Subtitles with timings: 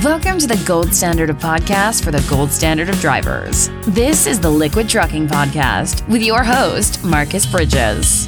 [0.00, 3.68] Welcome to the gold standard of podcasts for the gold standard of drivers.
[3.88, 8.26] This is the Liquid Trucking Podcast with your host, Marcus Bridges.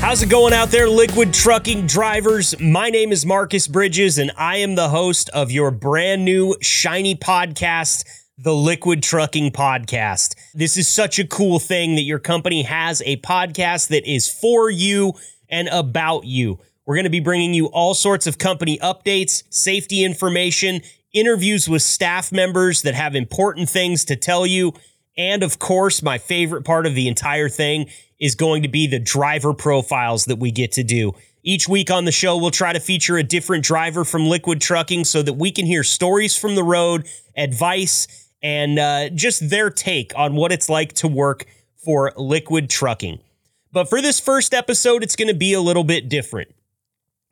[0.00, 2.58] How's it going out there, liquid trucking drivers?
[2.58, 7.16] My name is Marcus Bridges, and I am the host of your brand new shiny
[7.16, 8.06] podcast,
[8.38, 10.36] the Liquid Trucking Podcast.
[10.54, 14.70] This is such a cool thing that your company has a podcast that is for
[14.70, 15.12] you
[15.50, 16.58] and about you.
[16.88, 20.80] We're going to be bringing you all sorts of company updates, safety information,
[21.12, 24.72] interviews with staff members that have important things to tell you.
[25.14, 28.98] And of course, my favorite part of the entire thing is going to be the
[28.98, 31.12] driver profiles that we get to do.
[31.42, 35.04] Each week on the show, we'll try to feature a different driver from Liquid Trucking
[35.04, 40.14] so that we can hear stories from the road, advice, and uh, just their take
[40.16, 41.44] on what it's like to work
[41.84, 43.20] for Liquid Trucking.
[43.72, 46.54] But for this first episode, it's going to be a little bit different.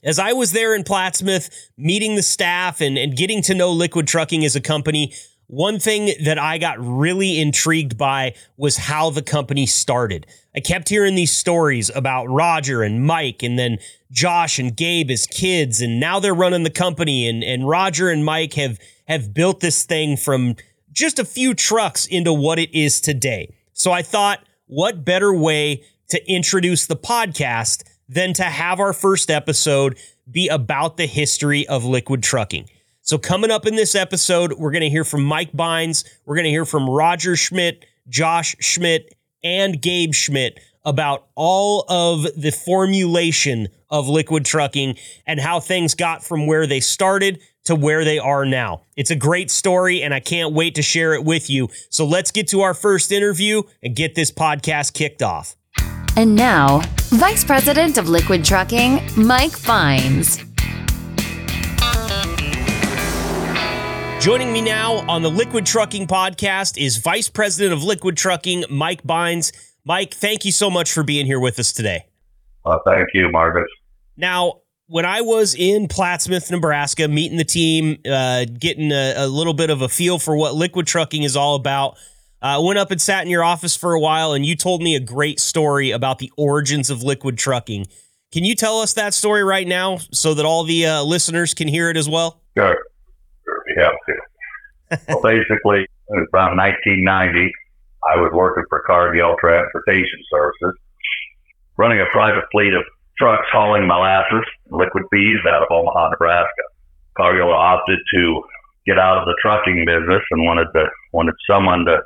[0.04, 4.06] As I was there in Plattsmouth, meeting the staff and, and getting to know Liquid
[4.06, 5.12] Trucking as a company,
[5.48, 10.26] one thing that I got really intrigued by was how the company started.
[10.54, 13.78] I kept hearing these stories about Roger and Mike and then
[14.10, 18.24] Josh and Gabe as kids and now they're running the company and and Roger and
[18.24, 20.56] Mike have have built this thing from
[20.92, 23.54] just a few trucks into what it is today.
[23.72, 29.30] So I thought what better way to introduce the podcast than to have our first
[29.30, 29.98] episode
[30.30, 32.68] be about the history of liquid trucking.
[33.06, 36.04] So, coming up in this episode, we're going to hear from Mike Beins.
[36.24, 42.24] We're going to hear from Roger Schmidt, Josh Schmidt, and Gabe Schmidt about all of
[42.36, 48.04] the formulation of liquid trucking and how things got from where they started to where
[48.04, 48.82] they are now.
[48.96, 51.68] It's a great story, and I can't wait to share it with you.
[51.90, 55.54] So, let's get to our first interview and get this podcast kicked off.
[56.18, 60.42] And now, Vice President of Liquid Trucking, Mike Beins.
[64.18, 69.02] Joining me now on the Liquid Trucking podcast is Vice President of Liquid Trucking, Mike
[69.02, 69.52] Beins.
[69.84, 72.06] Mike, thank you so much for being here with us today.
[72.64, 73.68] Uh, thank you, Margaret.
[74.16, 79.52] Now, when I was in Plattsmouth, Nebraska, meeting the team, uh, getting a, a, little
[79.52, 81.98] bit of a feel for what liquid trucking is all about,
[82.46, 84.82] I uh, went up and sat in your office for a while, and you told
[84.82, 87.86] me a great story about the origins of liquid trucking.
[88.32, 91.68] Can you tell us that story right now so that all the uh, listeners can
[91.68, 92.40] hear it as well?
[92.56, 92.76] Sure
[93.76, 94.98] have to.
[95.08, 95.86] well, basically,
[96.32, 97.52] around 1990.
[98.06, 100.78] I was working for Cargill Transportation Services,
[101.76, 102.84] running a private fleet of
[103.18, 106.64] trucks hauling molasses and liquid feeds out of Omaha, Nebraska.
[107.16, 108.42] Cargill opted to
[108.86, 111.98] get out of the trucking business and wanted to wanted someone to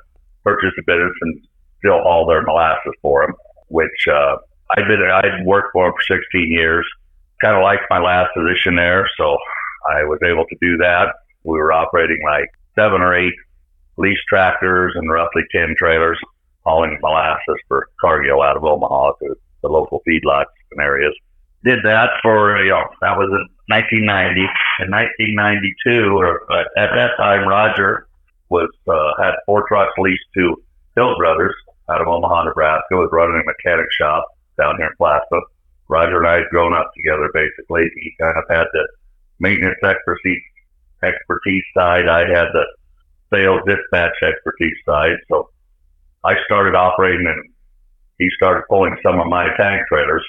[0.45, 1.41] purchase the business and
[1.79, 3.35] still haul their molasses for them,
[3.69, 4.37] which uh,
[4.77, 6.87] I'd been I'd worked for them for 16 years.
[7.41, 9.39] Kind of liked my last position there, so
[9.89, 11.15] I was able to do that
[11.45, 13.35] we were operating like seven or eight
[13.97, 16.19] lease tractors and roughly 10 trailers
[16.65, 21.15] hauling molasses for Cargill out of Omaha to the local feedlots and areas.
[21.65, 24.41] Did that for, you know, that was in 1990.
[24.81, 28.07] In 1992, or at that time, Roger
[28.51, 30.63] was, uh, had four trucks leased to
[30.97, 31.55] Hill Brothers
[31.89, 34.27] out of Omaha, Nebraska, was running a mechanic shop
[34.59, 35.41] down here in Plaza.
[35.89, 37.91] Roger and I had grown up together basically.
[37.97, 38.87] He kind of had the
[39.41, 40.43] maintenance expertise
[41.03, 42.09] expertise side.
[42.09, 42.65] I had the
[43.33, 45.17] sales dispatch expertise side.
[45.29, 45.51] So
[46.25, 47.51] I started operating and
[48.19, 50.25] he started pulling some of my tank trailers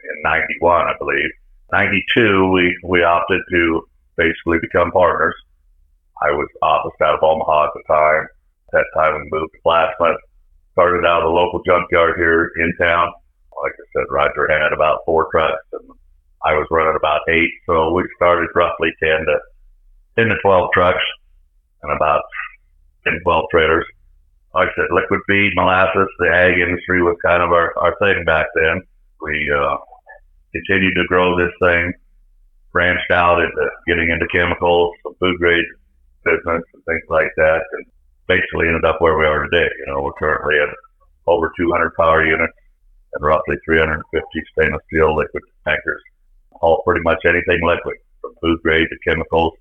[0.00, 1.30] in 91, I believe.
[1.72, 5.34] 92, we, we opted to basically become partners.
[6.22, 8.24] I was officed out of Omaha at the time.
[8.68, 10.16] At that time, we moved to Plattsmouth.
[10.72, 13.12] Started out of the local junkyard here in town.
[13.62, 15.90] Like I said, Roger had about four trucks and
[16.44, 17.50] I was running about eight.
[17.66, 19.38] So we started roughly 10 to
[20.16, 21.02] 10 to 12 trucks
[21.82, 22.22] and about
[23.04, 23.86] 10, 12 trailers.
[24.54, 28.24] Like I said, liquid feed, molasses, the ag industry was kind of our, our thing
[28.24, 28.82] back then.
[29.20, 29.76] We uh,
[30.52, 31.92] continued to grow this thing,
[32.72, 35.64] branched out into getting into chemicals, some food grade
[36.26, 37.86] business and things like that, and
[38.26, 39.70] basically ended up where we are today.
[39.78, 40.74] You know, we're currently at
[41.26, 42.52] over 200 power units
[43.14, 44.02] and roughly 350
[44.52, 46.02] stainless steel liquid tankers.
[46.60, 49.54] All pretty much anything liquid, from food grade to chemicals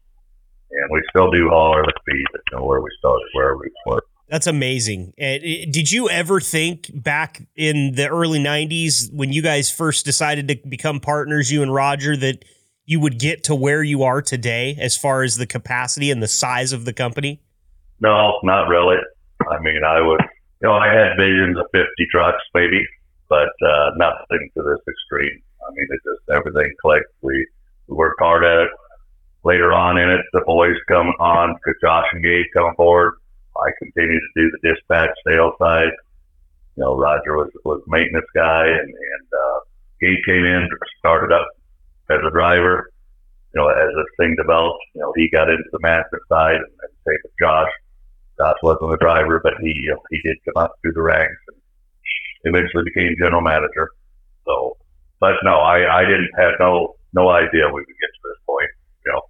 [0.71, 2.25] and we still do all our feed.
[2.51, 4.03] You know, where we started, where we were.
[4.27, 5.13] That's amazing.
[5.17, 10.47] Eh, did you ever think back in the early '90s when you guys first decided
[10.47, 12.43] to become partners, you and Roger, that
[12.85, 16.27] you would get to where you are today as far as the capacity and the
[16.27, 17.41] size of the company?
[17.99, 18.97] No, not really.
[19.49, 20.21] I mean, I would,
[20.61, 22.85] you know, I had visions of 50 trucks maybe,
[23.27, 25.41] but uh, nothing to this extreme.
[25.67, 27.11] I mean, it just everything clicked.
[27.21, 27.47] We
[27.87, 28.69] We worked hard at it.
[29.43, 33.13] Later on in it, the boys come on, Josh and Gabe come aboard.
[33.57, 35.93] I continued to do the dispatch sales side.
[36.75, 39.59] You know, Roger was was maintenance guy, and and uh,
[40.01, 40.67] Gabe came in,
[40.99, 41.47] started up
[42.09, 42.91] as a driver.
[43.53, 46.91] You know, as this thing developed, you know, he got into the management side, and,
[47.07, 47.71] same with Josh.
[48.37, 51.39] Josh wasn't the driver, but he you know, he did come up through the ranks
[51.47, 51.57] and
[52.43, 53.89] eventually became general manager.
[54.45, 54.77] So,
[55.19, 58.69] but no, I I didn't have no no idea we would get to this point.
[59.05, 59.21] You know,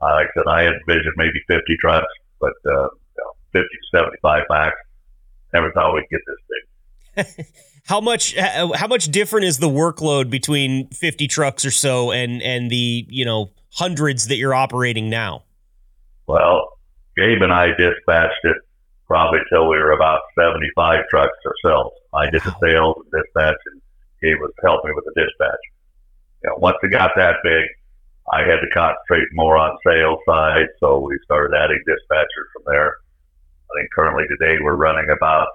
[0.00, 2.06] like I said, I had envisioned maybe 50 trucks,
[2.40, 4.76] but uh, you know, 50 to 75 max.
[5.52, 7.46] Never thought we'd get this big.
[7.84, 12.42] how much uh, how much different is the workload between 50 trucks or so and
[12.42, 15.44] and the you know hundreds that you're operating now?
[16.26, 16.68] Well,
[17.16, 18.56] Gabe and I dispatched it
[19.06, 21.94] probably till we were about 75 trucks ourselves.
[22.14, 23.82] I did the sales and dispatch, and
[24.22, 25.60] Gabe was helping me with the dispatch.
[26.44, 27.64] You know, once it got that big,
[28.32, 32.96] I had to concentrate more on sales side, so we started adding dispatchers from there.
[33.68, 35.48] I think currently today we're running about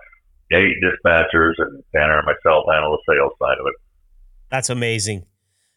[0.51, 3.75] eight dispatchers, and Tanner and myself handle the sales side of it.
[4.49, 5.25] That's amazing.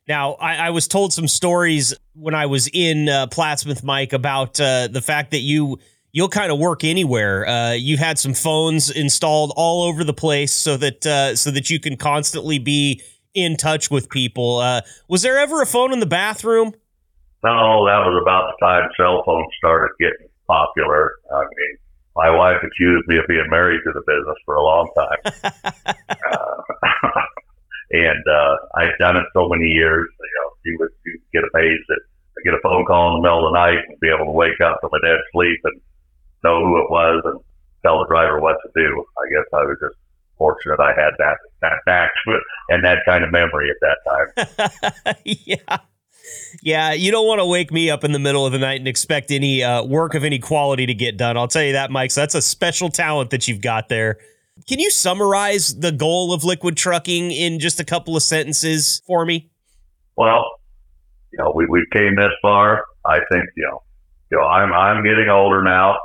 [0.08, 4.60] Now, I, I, was told some stories when I was in uh, Plattsmouth, Mike, about
[4.60, 5.78] uh, the fact that you
[6.12, 7.46] you'll kind of work anywhere.
[7.46, 11.70] Uh, you had some phones installed all over the place so that uh, so that
[11.70, 13.02] you can constantly be
[13.34, 14.58] in touch with people.
[14.58, 16.72] Uh, was there ever a phone in the bathroom?
[17.42, 21.12] No, that was about the time cell phones started getting popular.
[21.32, 21.78] I mean,
[22.20, 25.94] my wife accused me of being married to the business for a long time.
[26.32, 26.62] Uh,
[27.90, 30.06] and uh, I've done it so many years.
[30.20, 32.00] You know, she would, she would get amazed that
[32.38, 34.30] I get a phone call in the middle of the night and be able to
[34.30, 35.80] wake up from a dead sleep and
[36.44, 37.40] know who it was and
[37.82, 39.04] tell the driver what to do.
[39.18, 39.96] I guess I was just
[40.38, 42.10] fortunate I had that that back
[42.68, 45.16] and that kind of memory at that time.
[45.24, 45.78] yeah.
[46.62, 48.88] Yeah, you don't want to wake me up in the middle of the night and
[48.88, 51.36] expect any uh, work of any quality to get done.
[51.36, 52.10] I'll tell you that, Mike.
[52.10, 54.18] So that's a special talent that you've got there.
[54.68, 59.24] Can you summarize the goal of liquid trucking in just a couple of sentences for
[59.24, 59.50] me?
[60.16, 60.44] Well,
[61.32, 62.84] you know, we, we came this far.
[63.04, 63.82] I think, you know,
[64.30, 65.98] you know, I'm, I'm getting older now.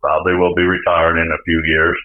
[0.00, 1.96] Probably will be retiring in a few years.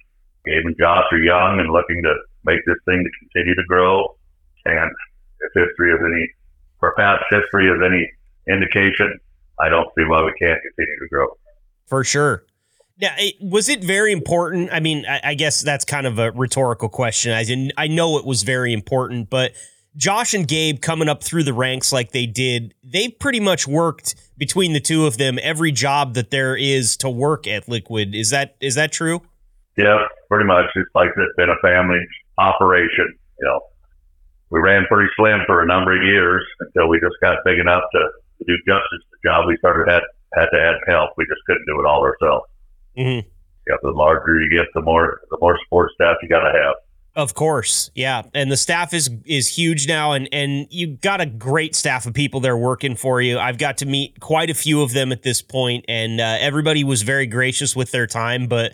[0.46, 2.14] Gabe and Josh are young and looking to
[2.46, 4.18] make this thing to continue to grow.
[4.66, 4.92] And
[5.42, 6.30] if history is any,
[6.80, 8.10] perhaps history is any
[8.48, 9.20] indication,
[9.60, 11.28] I don't see why we can't continue to grow.
[11.88, 12.44] For sure.
[13.00, 14.70] Now, was it very important?
[14.72, 17.32] I mean, I, I, guess that's kind of a rhetorical question.
[17.32, 19.52] I didn't, I know it was very important, but
[19.96, 24.16] Josh and Gabe coming up through the ranks like they did, they pretty much worked
[24.38, 28.14] between the two of them every job that there is to work at Liquid.
[28.14, 29.22] Is that is that true?
[29.76, 30.66] Yeah, pretty much.
[30.76, 32.00] It's like it's been a family
[32.38, 33.16] operation.
[33.40, 33.62] You know,
[34.50, 37.84] we ran pretty slim for a number of years until we just got big enough
[37.92, 39.48] to, to do justice to the job.
[39.48, 40.04] We started had
[40.34, 41.12] had to add help.
[41.18, 42.46] We just couldn't do it all ourselves.
[42.98, 43.28] Mm-hmm.
[43.68, 46.76] Yeah, the larger you get, the more the more support staff you got to have.
[47.16, 51.26] Of course, yeah, and the staff is is huge now, and and you got a
[51.26, 53.40] great staff of people there working for you.
[53.40, 56.84] I've got to meet quite a few of them at this point, and uh, everybody
[56.84, 58.48] was very gracious with their time.
[58.48, 58.74] But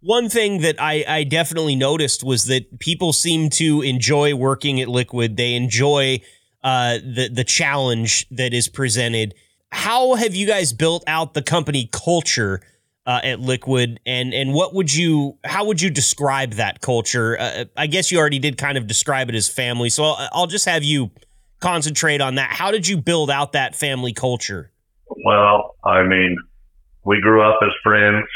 [0.00, 4.88] one thing that I, I definitely noticed was that people seem to enjoy working at
[4.88, 5.36] Liquid.
[5.36, 6.20] They enjoy
[6.62, 9.34] uh, the the challenge that is presented.
[9.72, 12.60] How have you guys built out the company culture?
[13.06, 17.36] uh, at Liquid, and and what would you how would you describe that culture?
[17.38, 20.46] Uh, I guess you already did kind of describe it as family, so I'll, I'll
[20.46, 21.10] just have you
[21.60, 22.50] concentrate on that.
[22.50, 24.70] How did you build out that family culture?
[25.24, 26.36] Well, I mean,
[27.04, 28.26] we grew up as friends.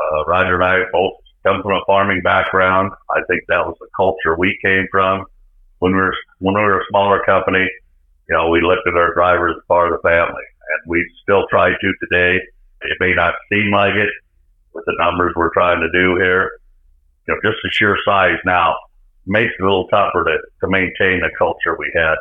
[0.00, 1.14] Uh, Roger and I both
[1.44, 2.92] come from a farming background.
[3.10, 5.24] I think that was the culture we came from
[5.78, 7.68] when we were when we were a smaller company.
[8.28, 11.46] You know, we looked at our drivers as part of the family, and we still
[11.50, 12.40] try to today
[12.82, 14.08] it may not seem like it
[14.72, 16.50] with the numbers we're trying to do here.
[17.26, 18.76] You know, just the sheer size now
[19.26, 22.16] makes it a little tougher to, to maintain the culture we had.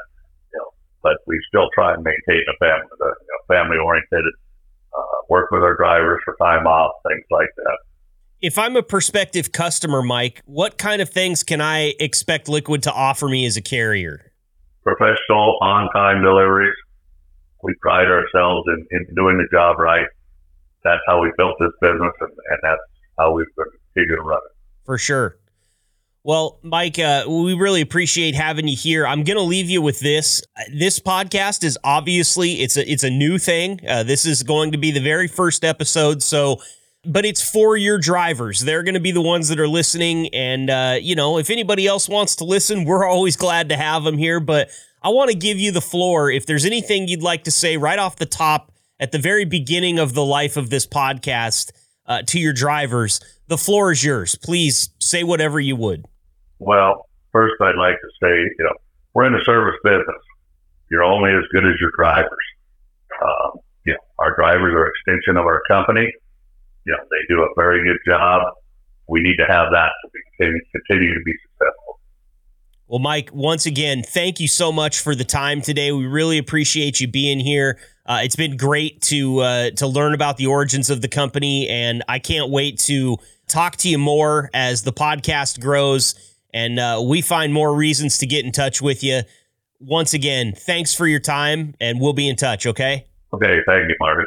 [0.52, 0.70] You know,
[1.02, 4.26] but we still try and maintain a family, you know, family oriented,
[5.00, 7.78] Uh, work with our drivers for time off, things like that.
[8.42, 12.94] If I'm a prospective customer, Mike, what kind of things can I expect Liquid to
[12.94, 14.32] offer me as a carrier?
[14.84, 16.76] Professional on time deliveries.
[17.62, 20.08] We pride ourselves in, in doing the job right
[20.84, 22.82] that's how we built this business, and, and that's
[23.18, 24.56] how we've continued to run it.
[24.86, 25.38] For sure.
[26.24, 29.08] Well, Mike, uh, we really appreciate having you here.
[29.08, 30.42] I'm going to leave you with this.
[30.74, 33.80] This podcast is obviously it's a it's a new thing.
[33.88, 36.60] Uh, this is going to be the very first episode, so
[37.06, 38.60] but it's for your drivers.
[38.60, 41.88] They're going to be the ones that are listening, and uh, you know, if anybody
[41.88, 44.42] else wants to listen, we're always glad to have them here.
[44.42, 44.70] But
[45.02, 46.30] I want to give you the floor.
[46.30, 49.98] If there's anything you'd like to say right off the top at the very beginning
[49.98, 51.72] of the life of this podcast
[52.06, 54.36] uh, to your drivers, the floor is yours.
[54.36, 56.06] Please say whatever you would.
[56.60, 58.74] Well, first, I'd like to say, you know,
[59.14, 60.22] we're in the service business.
[60.92, 62.30] You're only as good as your drivers.
[63.22, 66.12] Um, you know, our drivers are extension of our company.
[66.86, 68.54] You know, they do a very good job.
[69.08, 72.00] We need to have that to continue, continue to be successful.
[72.88, 75.92] Well, Mike, once again, thank you so much for the time today.
[75.92, 77.78] We really appreciate you being here.
[78.08, 82.04] Uh, it's been great to uh, to learn about the origins of the company, and
[82.10, 83.18] I can't wait to
[83.50, 86.16] talk to you more as the podcast grows
[86.54, 89.22] and uh, we find more reasons to get in touch with you.
[89.80, 92.66] Once again, thanks for your time, and we'll be in touch.
[92.66, 93.06] Okay.
[93.34, 93.60] Okay.
[93.66, 94.26] Thank you, Marcus.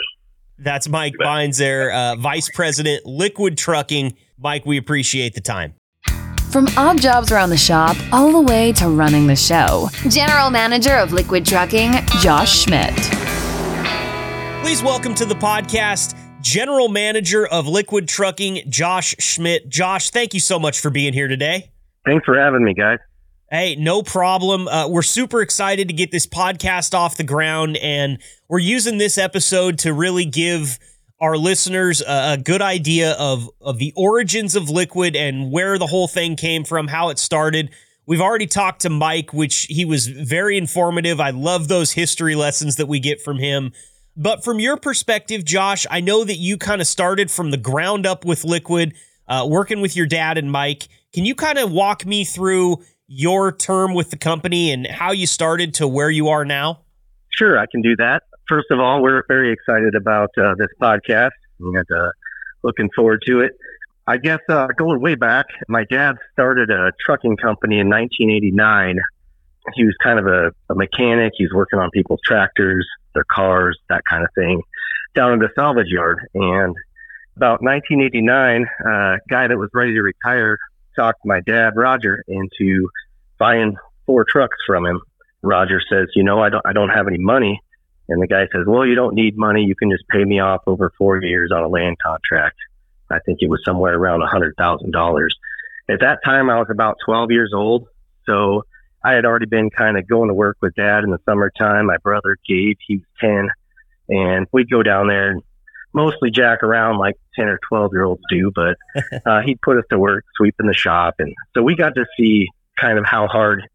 [0.59, 4.17] That's Mike Beins there, uh, Vice President, Liquid Trucking.
[4.39, 5.75] Mike, we appreciate the time.
[6.51, 10.95] From odd jobs around the shop all the way to running the show, General Manager
[10.95, 12.95] of Liquid Trucking, Josh Schmidt.
[14.63, 19.69] Please welcome to the podcast, General Manager of Liquid Trucking, Josh Schmidt.
[19.69, 21.71] Josh, thank you so much for being here today.
[22.05, 22.99] Thanks for having me, guys.
[23.51, 24.67] Hey, no problem.
[24.67, 28.19] Uh, we're super excited to get this podcast off the ground, and
[28.49, 30.79] we're using this episode to really give
[31.21, 35.87] our listeners a, a, good idea of of the origins of Liquid and where the
[35.87, 37.71] whole thing came from, how it started.
[38.07, 41.21] We've already talked to Mike, which he was very informative.
[41.21, 43.73] I love those history lessons that we get from him.
[44.17, 48.07] But from your perspective, Josh, I know that you kind of started from the ground
[48.07, 48.95] up with Liquid,
[49.27, 50.89] uh, working with your dad and Mike.
[51.15, 55.27] Can you kind of walk me through your term with the company and how you
[55.27, 56.81] started to where you are now?
[57.31, 58.25] Sure, I can do that.
[58.49, 62.11] First of all, we're very excited about uh, this podcast and uh,
[62.63, 63.53] looking forward to it.
[64.07, 68.99] I guess uh, going way back, my dad started a trucking company in 1989.
[69.75, 71.33] He was kind of a, a mechanic.
[71.37, 74.63] He was working on people's tractors, their cars, that kind of thing,
[75.15, 76.21] down in the salvage yard.
[76.35, 76.75] And
[77.37, 80.59] about 1989, a uh, guy that was ready to retire
[80.97, 82.89] talked my dad, Roger, into
[83.39, 83.77] buying
[84.07, 85.01] four trucks from him.
[85.43, 87.61] Roger says, you know, I don't, I don't have any money.
[88.09, 89.63] And the guy says, well, you don't need money.
[89.63, 92.57] You can just pay me off over four years on a land contract.
[93.11, 95.35] I think it was somewhere around a hundred thousand dollars.
[95.89, 97.89] At that time, I was about 12 years old.
[98.27, 98.65] So
[99.05, 101.87] I had already been kind of going to work with dad in the summertime.
[101.87, 103.49] My brother Gabe, he was 10
[104.09, 105.43] and we'd go down there and
[105.93, 108.77] mostly jack around like 10 or 12 year olds do, but
[109.27, 111.17] uh, he'd put us to work sweeping the shop.
[111.19, 112.49] And so we got to see
[112.81, 113.69] kind of how hard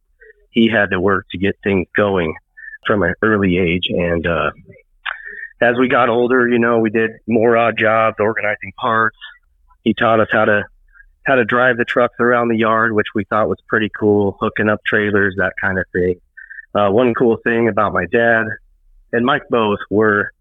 [0.51, 2.36] he had to work to get things going
[2.86, 3.88] from an early age.
[3.89, 4.51] And uh,
[5.62, 9.17] as we got older, you know, we did more odd jobs, organizing parts.
[9.84, 10.63] He taught us how to
[11.27, 14.69] how to drive the trucks around the yard, which we thought was pretty cool, hooking
[14.69, 16.19] up trailers, that kind of thing.
[16.74, 18.46] Uh, one cool thing about my dad
[19.12, 20.31] and Mike both were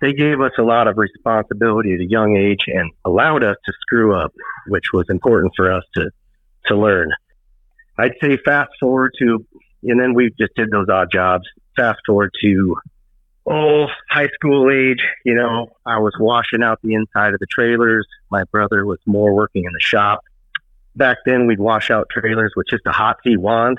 [0.00, 3.72] they gave us a lot of responsibility at a young age and allowed us to
[3.80, 4.34] screw up,
[4.66, 6.10] which was important for us to,
[6.66, 7.10] to learn.
[7.98, 9.46] I'd say fast forward to,
[9.84, 11.48] and then we just did those odd jobs.
[11.76, 12.76] Fast forward to,
[13.46, 18.06] oh, high school age, you know, I was washing out the inside of the trailers.
[18.30, 20.20] My brother was more working in the shop.
[20.96, 23.78] Back then, we'd wash out trailers with just a hot seat wand.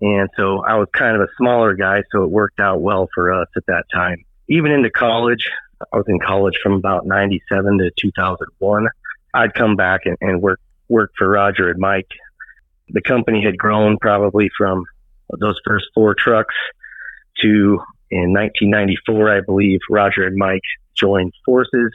[0.00, 3.32] And so I was kind of a smaller guy, so it worked out well for
[3.32, 5.48] us at that time even into college,
[5.80, 8.86] I was in college from about 97 to 2001.
[9.34, 12.08] I'd come back and, and work, work for Roger and Mike.
[12.88, 14.84] The company had grown probably from
[15.40, 16.54] those first four trucks
[17.42, 20.62] to in 1994, I believe Roger and Mike
[20.94, 21.92] joined forces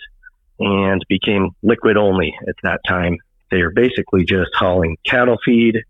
[0.60, 3.18] and became liquid only at that time.
[3.52, 5.84] They were basically just hauling cattle feed.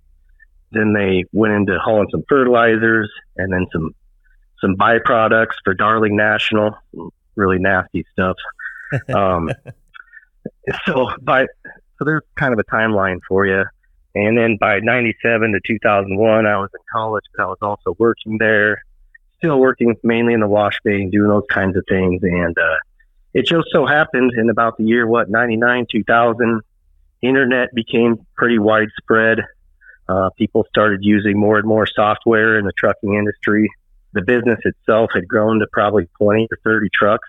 [0.72, 3.94] Then they went into hauling some fertilizers and then some
[4.60, 6.78] some byproducts for Darling National,
[7.36, 8.38] really nasty stuff.
[9.16, 9.50] Um,
[10.86, 11.46] so by
[11.98, 13.64] so there's kind of a timeline for you.
[14.16, 18.38] And then by 97 to 2001, I was in college, but I was also working
[18.38, 18.84] there,
[19.38, 22.22] still working mainly in the wash bay and doing those kinds of things.
[22.24, 22.78] And uh,
[23.34, 26.62] it just so happened in about the year, what, 99, 2000,
[27.22, 29.40] internet became pretty widespread.
[30.08, 33.70] Uh, people started using more and more software in the trucking industry
[34.14, 37.28] the business itself had grown to probably 20 or 30 trucks.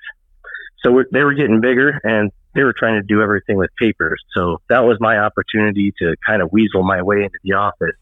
[0.84, 4.22] So they were getting bigger and they were trying to do everything with papers.
[4.34, 7.96] So that was my opportunity to kind of weasel my way into the office.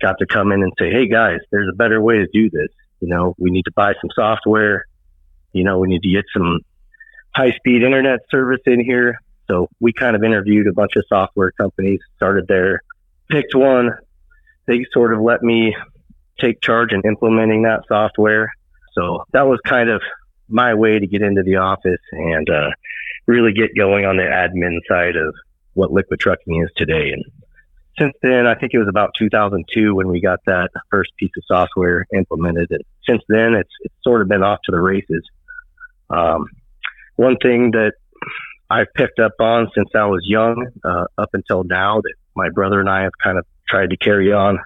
[0.00, 2.68] Got to come in and say, Hey guys, there's a better way to do this.
[3.00, 4.86] You know, we need to buy some software.
[5.52, 6.60] You know, we need to get some
[7.34, 9.20] high speed internet service in here.
[9.48, 12.82] So we kind of interviewed a bunch of software companies, started there,
[13.30, 13.90] picked one.
[14.66, 15.76] They sort of let me
[16.40, 18.50] take charge in implementing that software.
[18.94, 20.02] So that was kind of
[20.48, 22.70] my way to get into the office and uh,
[23.26, 25.34] really get going on the admin side of
[25.74, 27.12] what liquid trucking is today.
[27.12, 27.24] And
[27.98, 31.44] since then, I think it was about 2002 when we got that first piece of
[31.46, 32.70] software implemented.
[32.70, 35.22] And since then, it's, it's sort of been off to the races.
[36.10, 36.46] Um,
[37.16, 37.94] one thing that
[38.74, 42.80] I've picked up on since I was young, uh, up until now, that my brother
[42.80, 44.58] and I have kind of tried to carry on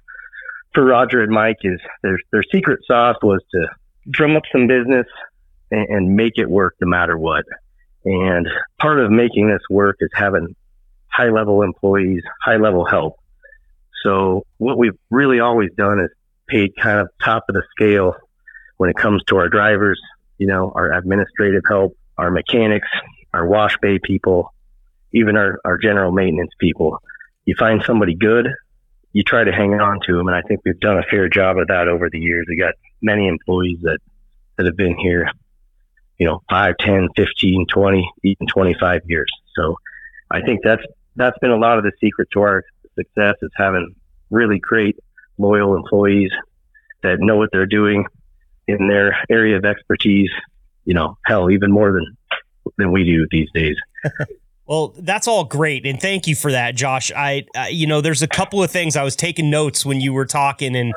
[0.75, 3.67] for Roger and Mike is their their secret sauce was to
[4.09, 5.07] drum up some business
[5.71, 7.45] and, and make it work no matter what.
[8.07, 8.49] And
[8.79, 10.57] part of making this work is having
[11.09, 13.17] high level employees, high level help.
[14.03, 16.11] So what we've really always done is
[16.49, 18.15] paid kind of top of the scale
[18.79, 20.01] when it comes to our drivers,
[20.39, 22.89] you know, our administrative help, our mechanics,
[23.33, 24.53] our wash bay people,
[25.13, 26.99] even our, our general maintenance people.
[27.45, 28.49] You find somebody good,
[29.13, 30.29] you try to hang on to them.
[30.29, 32.47] And I think we've done a fair job of that over the years.
[32.49, 33.99] We got many employees that,
[34.57, 35.31] that have been here,
[36.19, 39.31] you know, 5, 10, 15, 20, even 25 years.
[39.57, 39.79] So
[40.31, 40.83] I think that's,
[41.17, 42.65] that's been a lot of the secret to our
[42.97, 43.95] success is having
[44.31, 44.97] really great,
[45.39, 46.31] loyal employees
[47.03, 48.05] that know what they're doing
[48.67, 50.31] in their area of expertise.
[50.85, 52.18] You know, hell, even more than
[52.77, 53.77] than we do these days.
[54.69, 57.11] Well, that's all great, and thank you for that, Josh.
[57.11, 60.13] I, uh, you know, there's a couple of things I was taking notes when you
[60.13, 60.93] were talking, and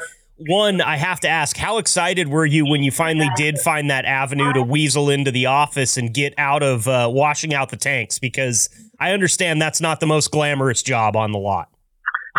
[0.48, 4.04] one, I have to ask, how excited were you when you finally did find that
[4.04, 8.20] avenue to weasel into the office and get out of uh, washing out the tanks?
[8.20, 11.70] Because I understand that's not the most glamorous job on the lot.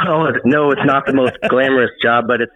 [0.07, 2.53] Oh no, it's not the most glamorous job, but it's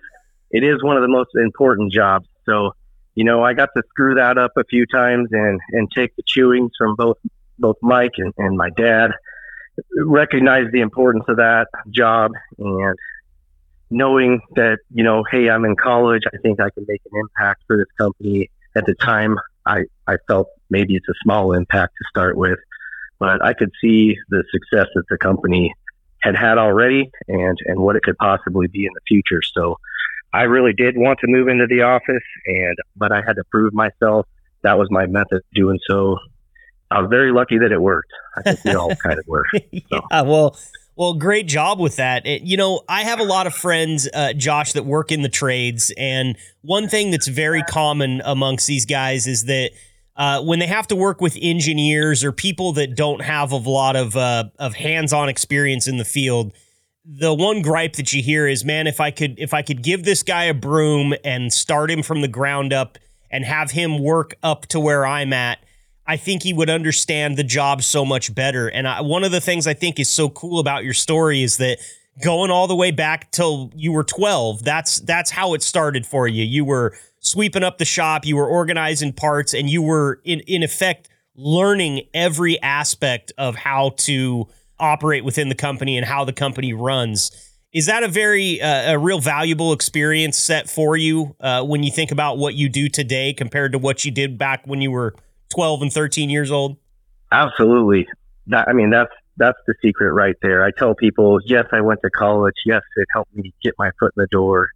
[0.50, 2.26] it is one of the most important jobs.
[2.46, 2.72] So,
[3.16, 6.22] you know, I got to screw that up a few times and and take the
[6.22, 7.16] chewings from both
[7.58, 9.10] both Mike and, and my dad.
[9.96, 12.96] Recognize the importance of that job and
[13.90, 16.22] knowing that you know, hey, I'm in college.
[16.32, 18.50] I think I can make an impact for this company.
[18.76, 22.58] At the time, I I felt maybe it's a small impact to start with,
[23.18, 25.74] but I could see the success that the company
[26.20, 29.40] had had already and and what it could possibly be in the future.
[29.40, 29.78] So
[30.36, 33.72] I really did want to move into the office and but I had to prove
[33.72, 34.26] myself.
[34.62, 36.18] That was my method of doing so.
[36.90, 38.12] I was very lucky that it worked.
[38.36, 39.46] I think we all kind of were.
[39.52, 39.60] So.
[40.10, 40.58] yeah, well,
[40.94, 42.26] well, great job with that.
[42.26, 45.28] It, you know, I have a lot of friends, uh, Josh, that work in the
[45.28, 49.70] trades, and one thing that's very common amongst these guys is that
[50.16, 53.96] uh, when they have to work with engineers or people that don't have a lot
[53.96, 56.52] of uh, of hands-on experience in the field,
[57.08, 60.04] the one gripe that you hear is, "Man, if I could if I could give
[60.04, 62.98] this guy a broom and start him from the ground up
[63.30, 65.58] and have him work up to where I'm at."
[66.06, 68.68] I think he would understand the job so much better.
[68.68, 71.56] And I, one of the things I think is so cool about your story is
[71.56, 71.78] that
[72.22, 76.26] going all the way back till you were 12, that's that's how it started for
[76.26, 76.44] you.
[76.44, 80.62] You were sweeping up the shop, you were organizing parts, and you were in in
[80.62, 86.72] effect learning every aspect of how to operate within the company and how the company
[86.72, 87.30] runs.
[87.72, 91.90] Is that a very uh, a real valuable experience set for you uh, when you
[91.90, 95.14] think about what you do today compared to what you did back when you were
[95.54, 96.76] 12 and 13 years old?
[97.32, 98.08] Absolutely.
[98.46, 100.64] That, I mean, that's that's the secret right there.
[100.64, 102.54] I tell people, yes, I went to college.
[102.64, 104.70] Yes, it helped me get my foot in the door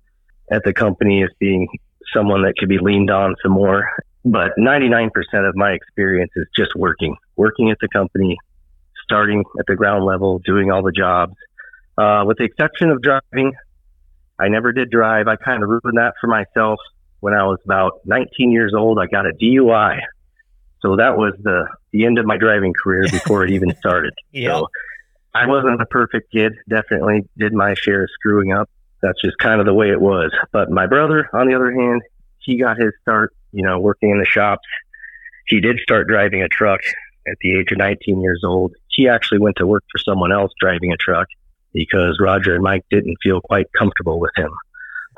[0.51, 1.69] at the company as being
[2.13, 3.91] someone that could be leaned on some more.
[4.25, 5.11] But 99%
[5.49, 8.37] of my experience is just working, working at the company,
[9.11, 11.35] starting at the ground level, doing all the jobs.
[11.99, 13.53] Uh, with the exception of driving,
[14.39, 15.27] I never did drive.
[15.29, 16.79] I kind of ruined that for myself
[17.19, 18.99] when I was about 19 years old.
[18.99, 20.01] I got a DUI
[20.83, 24.15] so that was the, the end of my driving career before it even started.
[24.33, 24.59] yeah.
[24.59, 24.69] So
[25.35, 26.55] I wasn't a perfect kid.
[26.69, 28.69] Definitely did my share of screwing up.
[29.03, 30.33] That's just kind of the way it was.
[30.53, 32.03] But my brother, on the other hand,
[32.39, 34.67] he got his start, you know, working in the shops.
[35.47, 36.81] He did start driving a truck
[37.27, 38.75] at the age of 19 years old.
[39.01, 41.27] He actually went to work for someone else driving a truck
[41.73, 44.51] because Roger and Mike didn't feel quite comfortable with him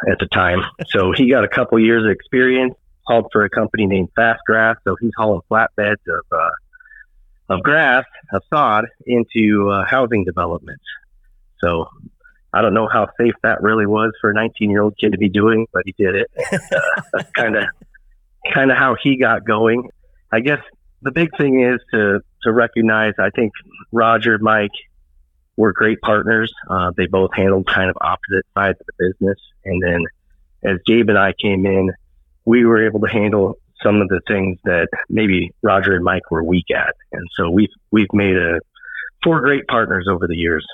[0.08, 0.60] at the time.
[0.86, 2.74] So he got a couple years of experience
[3.08, 4.76] hauled for a company named Fast Grass.
[4.84, 6.50] So he's hauling flatbeds of uh,
[7.54, 10.84] of grass, of sod, into uh, housing developments.
[11.60, 11.88] So
[12.52, 15.18] I don't know how safe that really was for a 19 year old kid to
[15.18, 16.30] be doing, but he did it.
[17.34, 17.64] kind of
[18.54, 19.90] kind of how he got going.
[20.30, 20.60] I guess
[21.02, 23.14] the big thing is to to recognize.
[23.18, 23.52] I think
[23.90, 24.70] Roger, Mike
[25.56, 26.52] were great partners.
[26.68, 30.04] Uh, they both handled kind of opposite sides of the business, and then
[30.64, 31.90] as Gabe and I came in,
[32.44, 36.42] we were able to handle some of the things that maybe Roger and Mike were
[36.42, 36.94] weak at.
[37.12, 38.60] And so we've, we've made a
[39.22, 40.64] four great partners over the years.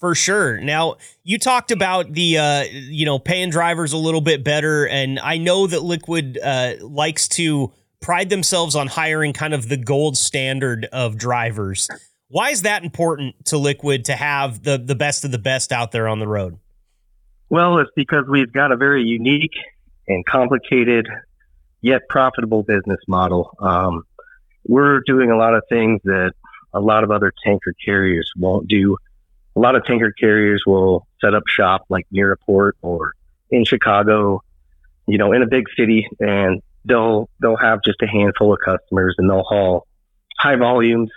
[0.00, 0.60] For sure.
[0.60, 4.86] Now, you talked about the, uh, you know, paying drivers a little bit better.
[4.86, 9.76] And I know that Liquid uh, likes to pride themselves on hiring kind of the
[9.76, 11.88] gold standard of drivers.
[12.28, 15.92] Why is that important to Liquid to have the, the best of the best out
[15.92, 16.58] there on the road?
[17.48, 19.54] Well, it's because we've got a very unique
[20.06, 21.08] and complicated
[21.80, 23.56] yet profitable business model.
[23.60, 24.02] Um,
[24.66, 26.32] we're doing a lot of things that
[26.74, 28.98] a lot of other tanker carriers won't do
[29.58, 33.12] a lot of tanker carriers will set up shop like near a port or
[33.50, 34.40] in Chicago,
[35.08, 39.14] you know, in a big city, and they'll they'll have just a handful of customers,
[39.18, 39.86] and they'll haul
[40.38, 41.10] high volumes,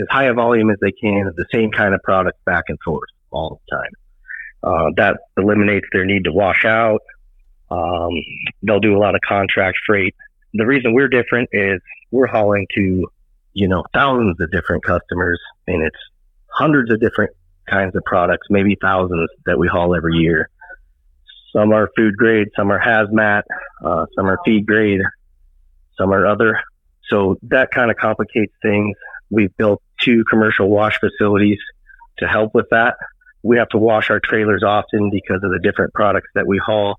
[0.00, 2.78] as high a volume as they can of the same kind of product back and
[2.84, 3.90] forth all the time.
[4.62, 7.00] Uh, that eliminates their need to wash out.
[7.70, 8.10] Um,
[8.62, 10.14] they'll do a lot of contract freight.
[10.54, 13.08] The reason we're different is we're hauling to,
[13.54, 15.96] you know, thousands of different customers, and it's
[16.48, 17.34] hundreds of different
[17.68, 20.48] kinds of products, maybe thousands that we haul every year.
[21.52, 23.42] Some are food grade, some are hazmat,
[23.84, 25.00] uh, some are feed grade,
[25.98, 26.60] some are other.
[27.08, 28.96] So that kind of complicates things.
[29.30, 31.58] We've built two commercial wash facilities
[32.18, 32.96] to help with that.
[33.42, 36.98] We have to wash our trailers often because of the different products that we haul.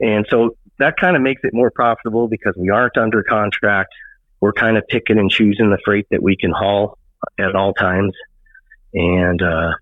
[0.00, 3.90] And so that kind of makes it more profitable because we aren't under contract.
[4.40, 6.98] We're kind of picking and choosing the freight that we can haul
[7.38, 8.14] at all times.
[8.92, 9.72] And uh,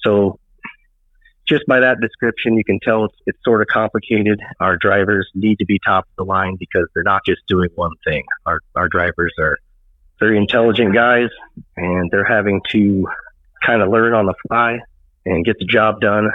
[0.00, 0.38] so
[1.48, 4.40] just by that description, you can tell it's, it's sort of complicated.
[4.60, 7.92] Our drivers need to be top of the line because they're not just doing one
[8.04, 8.24] thing.
[8.46, 9.58] Our, our drivers are
[10.20, 11.30] very intelligent guys
[11.76, 13.08] and they're having to
[13.64, 14.78] kind of learn on the fly
[15.24, 16.28] and get the job done,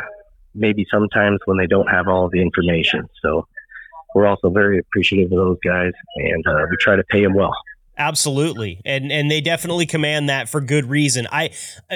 [0.55, 3.07] maybe sometimes when they don't have all the information.
[3.21, 3.47] So
[4.15, 7.53] we're also very appreciative of those guys and uh, we try to pay them well.
[7.97, 8.81] Absolutely.
[8.85, 11.27] And and they definitely command that for good reason.
[11.31, 11.51] I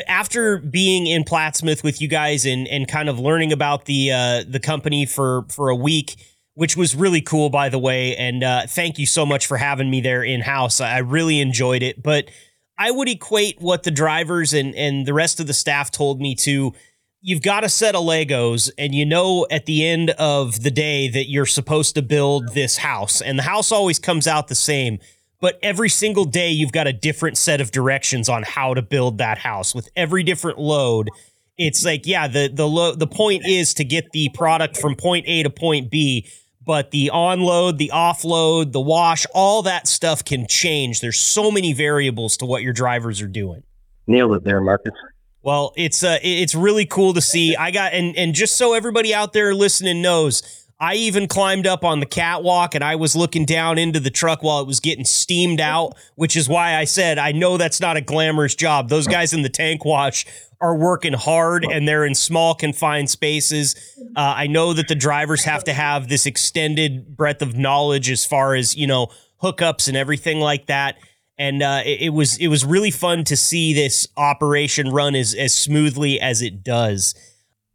[0.07, 4.43] after being in Plattsmouth with you guys and and kind of learning about the uh
[4.47, 6.15] the company for for a week,
[6.53, 9.89] which was really cool by the way, and uh thank you so much for having
[9.89, 10.79] me there in house.
[10.79, 12.29] I really enjoyed it, but
[12.77, 16.35] I would equate what the drivers and and the rest of the staff told me
[16.35, 16.73] to
[17.21, 21.07] you've got a set of Legos and you know at the end of the day
[21.09, 24.99] that you're supposed to build this house and the house always comes out the same
[25.39, 29.17] but every single day you've got a different set of directions on how to build
[29.17, 29.75] that house.
[29.75, 31.09] With every different load
[31.57, 35.25] it's like yeah the the lo- the point is to get the product from point
[35.27, 36.27] A to point B
[36.65, 41.01] but the onload the offload the wash all that stuff can change.
[41.01, 43.63] There's so many variables to what your drivers are doing.
[44.05, 44.93] Nailed it there marcus.
[45.41, 47.55] Well it's uh it's really cool to see.
[47.55, 51.83] I got and and just so everybody out there listening knows I even climbed up
[51.83, 55.05] on the catwalk and I was looking down into the truck while it was getting
[55.05, 58.89] steamed out, which is why I said I know that's not a glamorous job.
[58.89, 60.25] Those guys in the tank wash
[60.61, 63.75] are working hard and they're in small confined spaces.
[64.15, 68.23] Uh, I know that the drivers have to have this extended breadth of knowledge as
[68.23, 69.07] far as you know
[69.41, 70.97] hookups and everything like that.
[71.39, 75.33] And uh, it, it was it was really fun to see this operation run as
[75.33, 77.15] as smoothly as it does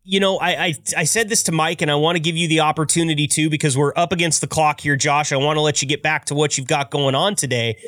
[0.04, 2.48] you know, I, I, I said this to Mike, and I want to give you
[2.48, 5.32] the opportunity too because we're up against the clock here, Josh.
[5.32, 7.78] I want to let you get back to what you've got going on today.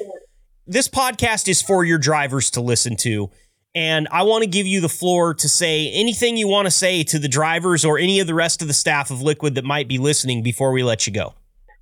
[0.67, 3.31] This podcast is for your drivers to listen to,
[3.75, 7.03] and I want to give you the floor to say anything you want to say
[7.05, 9.89] to the drivers or any of the rest of the staff of Liquid that might
[9.89, 11.35] be listening before we let you go.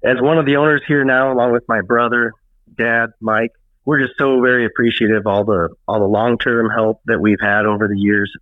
[0.03, 2.33] As one of the owners here now, along with my brother,
[2.77, 3.53] dad, Mike,
[3.85, 7.41] we're just so very appreciative of all the all the long term help that we've
[7.41, 8.33] had over the years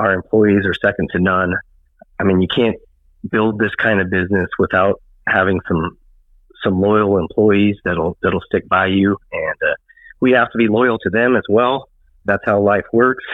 [0.00, 1.52] our employees are second to none.
[2.18, 2.76] I mean, you can't
[3.30, 5.98] build this kind of business without having some
[6.64, 9.74] some loyal employees that'll that'll stick by you, and uh,
[10.20, 11.88] we have to be loyal to them as well.
[12.24, 13.24] That's how life works.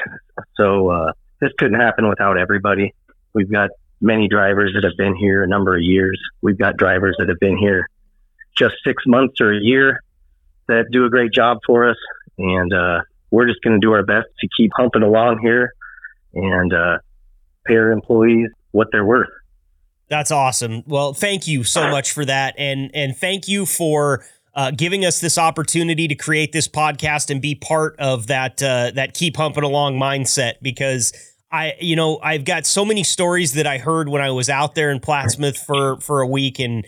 [0.56, 2.94] So uh, this couldn't happen without everybody.
[3.32, 6.20] We've got many drivers that have been here a number of years.
[6.42, 7.88] We've got drivers that have been here
[8.56, 10.02] just six months or a year
[10.68, 11.96] that do a great job for us,
[12.38, 13.00] and uh,
[13.30, 15.72] we're just going to do our best to keep humping along here
[16.36, 16.98] and uh,
[17.66, 19.28] pay our employees what they're worth.
[20.08, 20.84] That's awesome.
[20.86, 25.20] Well, thank you so much for that, and and thank you for uh, giving us
[25.20, 29.64] this opportunity to create this podcast and be part of that uh, that keep humping
[29.64, 31.12] along mindset because.
[31.48, 34.74] I, you know, I've got so many stories that I heard when I was out
[34.74, 36.84] there in Plattsmouth for for a week, and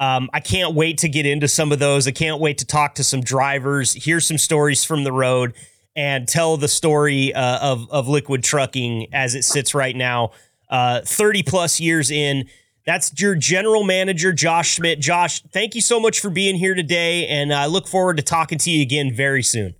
[0.00, 2.08] um, I can't wait to get into some of those.
[2.08, 5.54] I can't wait to talk to some drivers, hear some stories from the road,
[5.96, 10.32] and tell the story uh, of of liquid trucking as it sits right now,
[10.68, 12.48] uh, thirty plus years in.
[12.86, 15.00] That's your general manager, Josh Schmidt.
[15.00, 18.58] Josh, thank you so much for being here today, and I look forward to talking
[18.58, 19.74] to you again very soon.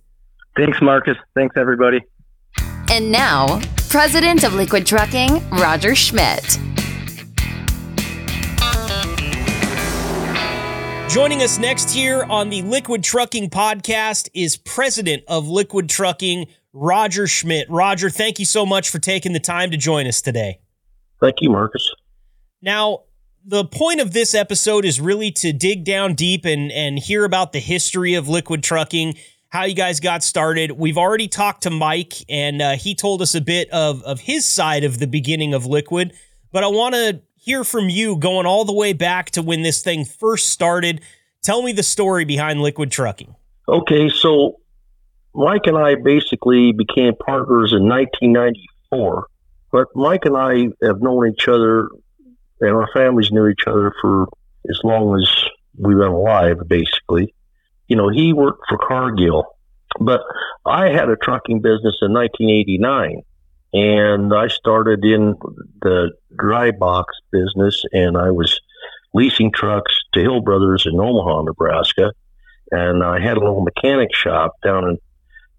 [0.55, 1.17] Thanks, Marcus.
[1.35, 1.99] Thanks, everybody.
[2.91, 6.59] And now President of Liquid Trucking, Roger Schmidt.
[11.11, 17.27] Joining us next here on the Liquid Trucking podcast is President of Liquid Trucking, Roger
[17.27, 17.69] Schmidt.
[17.69, 20.61] Roger, thank you so much for taking the time to join us today.
[21.19, 21.85] Thank you, Marcus.
[22.61, 23.01] Now,
[23.43, 27.51] the point of this episode is really to dig down deep and, and hear about
[27.51, 29.15] the history of liquid trucking,
[29.49, 30.71] how you guys got started.
[30.71, 34.45] We've already talked to Mike, and uh, he told us a bit of, of his
[34.45, 36.13] side of the beginning of liquid.
[36.53, 39.83] But I want to hear from you going all the way back to when this
[39.83, 41.01] thing first started.
[41.41, 43.35] Tell me the story behind liquid trucking.
[43.67, 44.59] Okay, so
[45.33, 49.27] Mike and I basically became partners in 1994.
[49.71, 51.89] But Mike and I have known each other
[52.59, 54.27] and our families knew each other for
[54.69, 55.45] as long as
[55.77, 57.33] we've been alive, basically.
[57.87, 59.45] You know, he worked for Cargill,
[59.99, 60.21] but
[60.65, 63.23] I had a trucking business in 1989,
[63.73, 65.35] and I started in
[65.81, 68.59] the dry box business, and I was
[69.13, 72.11] leasing trucks to Hill Brothers in Omaha, Nebraska,
[72.71, 74.97] and I had a little mechanic shop down in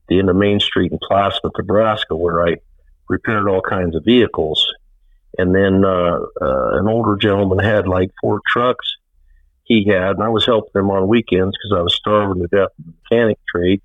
[0.09, 2.57] the end of Main Street in Plattsmouth, Nebraska, where I
[3.09, 4.67] repaired all kinds of vehicles.
[5.39, 8.97] And then uh, uh, an older gentleman had like four trucks
[9.65, 12.69] he had, and I was helping him on weekends because I was starving to death
[12.79, 13.81] in the mechanic trade.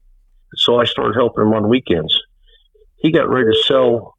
[0.55, 2.17] So I started helping him on weekends.
[2.97, 4.16] He got ready to sell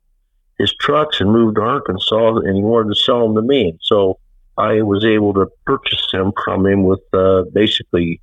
[0.59, 3.79] his trucks and moved to Arkansas, and he wanted to sell them to me.
[3.83, 4.19] So
[4.57, 8.21] I was able to purchase them from him with uh, basically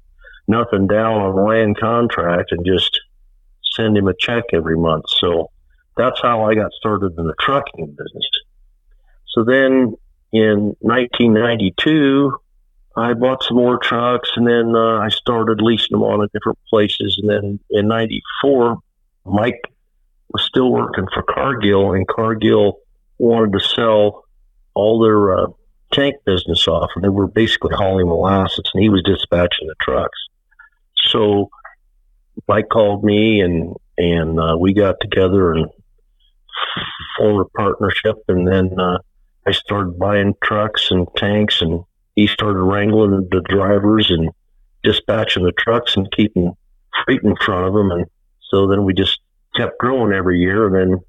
[0.47, 2.99] nothing down on a land contract and just
[3.71, 5.05] send him a check every month.
[5.07, 5.49] So
[5.97, 8.29] that's how I got started in the trucking business.
[9.29, 9.95] So then
[10.31, 12.37] in 1992,
[12.97, 16.59] I bought some more trucks and then uh, I started leasing them on at different
[16.69, 17.17] places.
[17.21, 18.77] And then in 94,
[19.25, 19.61] Mike
[20.31, 22.79] was still working for Cargill and Cargill
[23.17, 24.25] wanted to sell
[24.73, 25.47] all their uh,
[25.91, 30.17] tank business off and they were basically hauling molasses and he was dispatching the trucks.
[31.07, 31.49] So
[32.47, 35.69] Mike called me and, and uh, we got together and
[37.17, 38.97] formed a partnership and then uh,
[39.47, 41.83] I started buying trucks and tanks, and
[42.15, 44.31] he started wrangling the drivers and
[44.83, 46.57] dispatching the trucks and keeping
[47.03, 47.91] freight in front of them.
[47.91, 48.05] And
[48.49, 49.19] so then we just
[49.55, 50.67] kept growing every year.
[50.67, 50.99] And then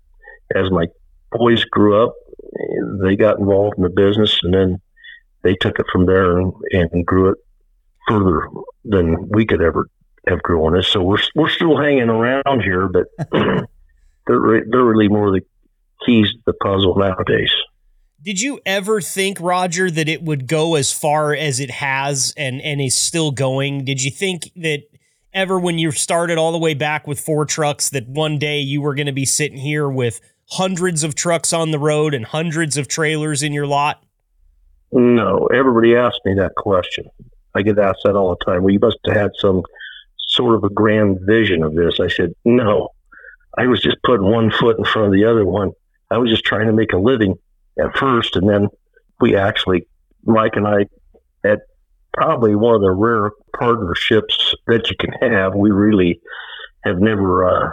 [0.55, 0.87] as my
[1.33, 2.15] boys grew up,
[3.03, 4.81] they got involved in the business, and then
[5.43, 7.39] they took it from there and, and grew it
[8.09, 8.49] further
[8.85, 9.89] than we could ever
[10.27, 10.85] have grown it.
[10.85, 13.69] So we're we're still hanging around here, but they're
[14.27, 15.43] they're really more the
[16.05, 17.53] keys to the puzzle nowadays.
[18.23, 22.61] Did you ever think, Roger, that it would go as far as it has and,
[22.61, 23.85] and is still going?
[23.85, 24.83] Did you think that
[25.37, 28.81] ever when you started all the way back with four trucks that one day you
[28.81, 32.79] were going to be sitting here with hundreds of trucks on the road and hundreds
[32.79, 34.03] of trailers in your lot?
[34.93, 37.05] No, everybody asks me that question.
[37.55, 38.63] I get asked that all the time.
[38.63, 39.63] Well, you must have had some
[40.29, 42.01] sort of a grand vision of this.
[42.01, 42.89] I said, no,
[43.59, 45.73] I was just putting one foot in front of the other one.
[46.11, 47.35] I was just trying to make a living
[47.79, 48.69] at first, and then
[49.21, 49.87] we actually,
[50.25, 50.87] Mike and I,
[52.17, 55.55] probably one of the rare partnerships that you can have.
[55.55, 56.21] We really
[56.85, 57.71] have never uh,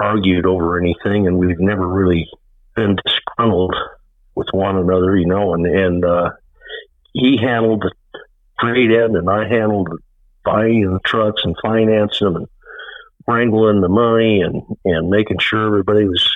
[0.00, 2.28] argued over anything, and we've never really
[2.74, 3.74] been disgruntled
[4.34, 5.54] with one another, you know.
[5.54, 6.30] And and uh,
[7.12, 7.92] he handled the
[8.58, 9.98] trade end, and I handled the
[10.44, 12.46] buying the trucks and financing them, and
[13.26, 16.28] wrangling the money, and and making sure everybody was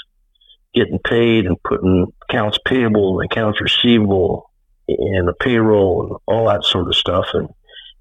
[0.74, 4.49] getting paid and putting accounts payable and accounts receivable
[4.98, 7.26] and the payroll and all that sort of stuff.
[7.34, 7.48] And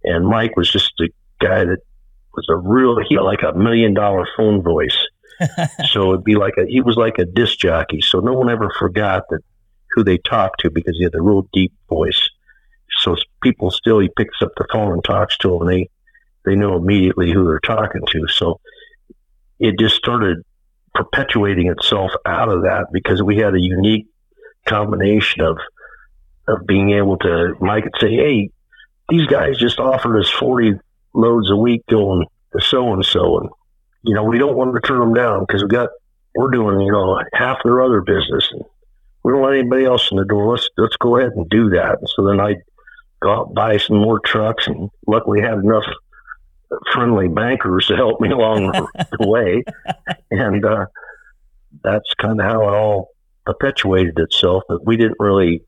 [0.03, 1.79] and Mike was just a guy that
[2.33, 4.97] was a real he had like a million dollar phone voice.
[5.89, 8.01] so it'd be like a he was like a disc jockey.
[8.01, 9.41] So no one ever forgot that
[9.91, 12.29] who they talked to because he had a real deep voice.
[13.01, 15.89] So people still he picks up the phone and talks to them and they
[16.45, 18.27] they know immediately who they're talking to.
[18.27, 18.59] So
[19.59, 20.43] it just started
[20.95, 24.07] perpetuating itself out of that because we had a unique
[24.65, 25.57] combination of
[26.49, 28.51] of being able to Mike could say, Hey,
[29.09, 30.73] these guys just offered us forty
[31.13, 33.49] loads a week going to so and so and
[34.03, 35.89] you know, we don't want to turn them down because we got
[36.35, 38.63] we're doing, you know, half their other business and
[39.23, 40.51] we don't let anybody else in the door.
[40.51, 41.97] Let's let's go ahead and do that.
[41.99, 42.55] And so then I
[43.21, 45.83] go out and buy some more trucks and luckily had enough
[46.93, 49.63] friendly bankers to help me along the way.
[50.31, 50.85] And uh,
[51.83, 53.09] that's kind of how it all
[53.45, 54.63] perpetuated itself.
[54.69, 55.63] But we didn't really,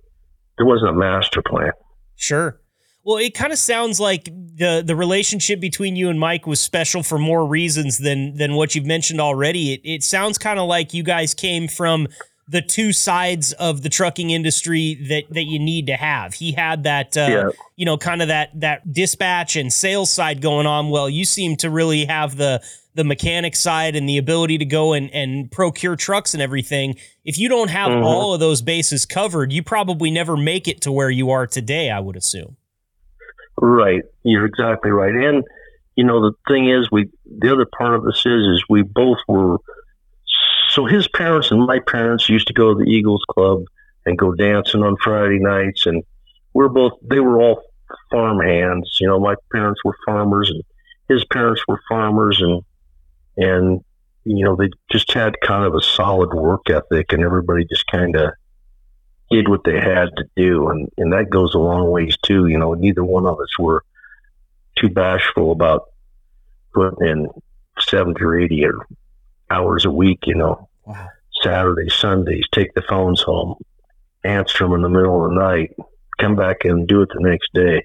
[0.61, 1.71] there wasn't a master plan.
[2.15, 2.59] Sure.
[3.03, 7.01] Well, it kind of sounds like the the relationship between you and Mike was special
[7.01, 9.73] for more reasons than than what you've mentioned already.
[9.73, 12.07] It, it sounds kind of like you guys came from
[12.47, 16.35] the two sides of the trucking industry that that you need to have.
[16.35, 17.49] He had that uh, Yeah.
[17.75, 20.91] you know kind of that that dispatch and sales side going on.
[20.91, 22.61] Well, you seem to really have the
[22.93, 26.95] the mechanic side and the ability to go and and procure trucks and everything.
[27.23, 28.03] If you don't have Mhm.
[28.03, 31.89] all of those bases covered, you probably never make it to where you are today.
[31.89, 32.57] I would assume.
[33.59, 34.03] Right.
[34.23, 35.13] You're exactly right.
[35.13, 35.43] And
[35.95, 39.17] you know the thing is, we the other part of this is is we both
[39.27, 39.57] were.
[40.69, 43.63] So his parents and my parents used to go to the Eagles Club
[44.05, 46.03] and go dancing on Friday nights, and
[46.53, 46.93] we're both.
[47.09, 47.61] They were all
[48.09, 48.97] farm hands.
[49.01, 50.63] You know, my parents were farmers, and
[51.09, 52.63] his parents were farmers, and
[53.41, 53.83] and
[54.23, 58.15] you know they just had kind of a solid work ethic, and everybody just kind
[58.15, 58.31] of
[59.29, 62.47] did what they had to do, and and that goes a long ways too.
[62.47, 63.83] You know, neither one of us were
[64.77, 65.85] too bashful about
[66.73, 67.29] putting in
[67.79, 68.75] seventy or eighty or
[69.49, 70.19] hours a week.
[70.27, 71.07] You know, Wow.
[71.41, 73.55] Saturdays, Sundays, take the phones home,
[74.23, 75.75] answer them in the middle of the night,
[76.19, 77.83] come back and do it the next day.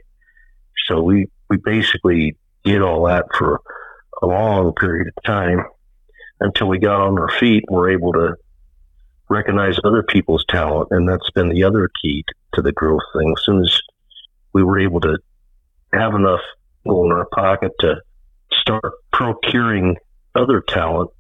[0.86, 3.60] So we we basically did all that for
[4.22, 5.64] a long period of time
[6.40, 8.34] until we got on our feet and were able to
[9.28, 12.24] recognize other people's talent, and that's been the other key
[12.54, 13.34] to the growth thing.
[13.36, 13.80] As soon as
[14.52, 15.18] we were able to
[15.92, 16.40] have enough
[16.84, 17.96] in our pocket to
[18.52, 19.96] start procuring
[20.34, 21.10] other talent,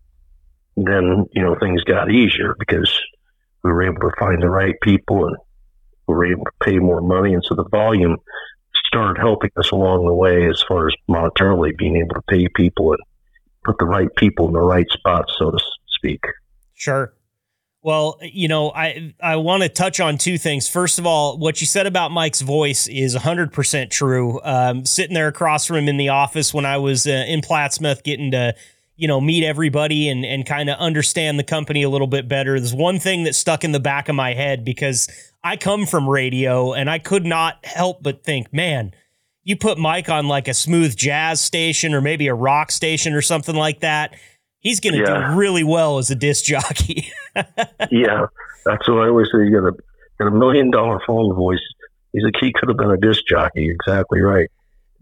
[0.76, 3.00] then you know things got easier because
[3.62, 5.36] we were able to find the right people and
[6.06, 8.16] we were able to pay more money, and so the volume
[8.86, 12.92] started helping us along the way as far as monetarily being able to pay people
[12.92, 13.00] and
[13.64, 16.24] put the right people in the right spots, so to speak.
[16.74, 17.12] Sure.
[17.82, 20.68] Well, you know, I I want to touch on two things.
[20.68, 24.40] First of all, what you said about Mike's voice is 100% true.
[24.42, 28.02] Um, sitting there across from him in the office when I was uh, in Plattsmouth
[28.02, 28.56] getting to,
[28.96, 32.58] you know, meet everybody and and kind of understand the company a little bit better.
[32.58, 35.08] There's one thing that stuck in the back of my head because
[35.44, 38.92] I come from radio and I could not help but think, man,
[39.44, 43.22] you put Mike on like a smooth jazz station or maybe a rock station or
[43.22, 44.14] something like that.
[44.58, 45.30] He's going to Yeah.
[45.32, 47.12] do really well as a disc jockey.
[47.90, 48.26] yeah,
[48.64, 49.44] that's what I always say.
[49.44, 49.72] You got a
[50.18, 51.60] got a million dollar phone voice.
[52.12, 53.68] He's like he could have been a disc jockey.
[53.70, 54.48] Exactly right.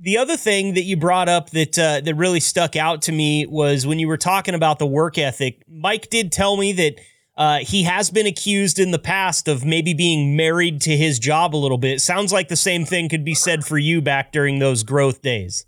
[0.04, 3.46] The other thing that you brought up that uh, that really stuck out to me
[3.46, 5.62] was when you were talking about the work ethic.
[5.66, 7.00] Mike did tell me that
[7.38, 11.54] uh, he has been accused in the past of maybe being married to his job
[11.54, 12.02] a little bit.
[12.02, 15.64] Sounds like the same thing could be said for you back during those growth days.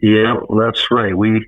[0.00, 1.14] Yeah, that's right.
[1.14, 1.46] We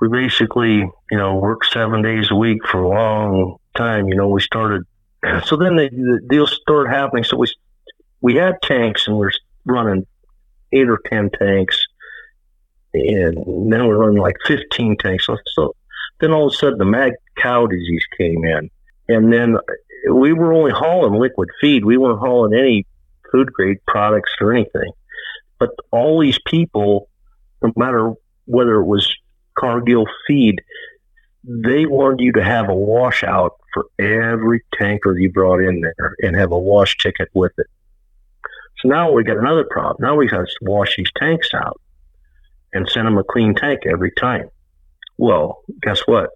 [0.00, 4.08] we basically you know worked seven days a week for a long time.
[4.08, 4.82] You know, we started.
[5.44, 7.22] So then the, the deal started happening.
[7.22, 7.46] So we
[8.20, 9.30] we had tanks and we're
[9.64, 10.08] running
[10.72, 11.80] eight or ten tanks,
[12.94, 13.36] and
[13.72, 15.26] then we're running like fifteen tanks.
[15.26, 15.74] So, so
[16.20, 18.70] then all of a sudden the mad cow disease came in,
[19.08, 19.56] and then
[20.10, 21.84] we were only hauling liquid feed.
[21.84, 22.86] We weren't hauling any
[23.30, 24.92] food grade products or anything.
[25.58, 27.08] But all these people,
[27.62, 28.12] no matter
[28.46, 29.14] whether it was
[29.54, 30.62] Cargill feed,
[31.44, 36.34] they wanted you to have a washout for every tanker you brought in there and
[36.36, 37.66] have a wash ticket with it.
[38.80, 39.96] So now we got another problem.
[40.00, 41.80] Now we got to wash these tanks out
[42.72, 44.48] and send them a clean tank every time.
[45.18, 46.30] Well, guess what?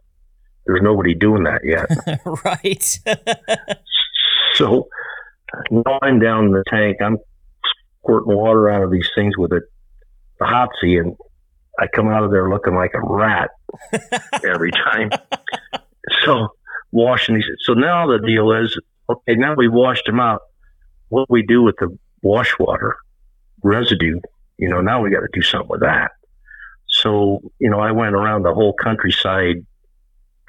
[0.67, 1.89] There's nobody doing that yet.
[2.45, 2.99] right.
[4.55, 4.87] So
[5.71, 6.99] now I'm down in the tank.
[7.03, 7.19] I'm
[8.01, 9.63] squirting water out of these things with a,
[10.41, 11.17] a Hotsy, and
[11.81, 13.51] I come out of there looking like a rat
[14.45, 15.11] every time.
[16.25, 16.49] so
[16.93, 17.47] washing these.
[17.63, 18.79] So now the deal is,
[19.09, 20.43] okay, now we've washed them out.
[21.09, 22.97] What do we do with the wash water
[23.63, 24.21] residue?
[24.59, 26.11] You know, now we got to do something with that.
[26.89, 29.65] So you know, I went around the whole countryside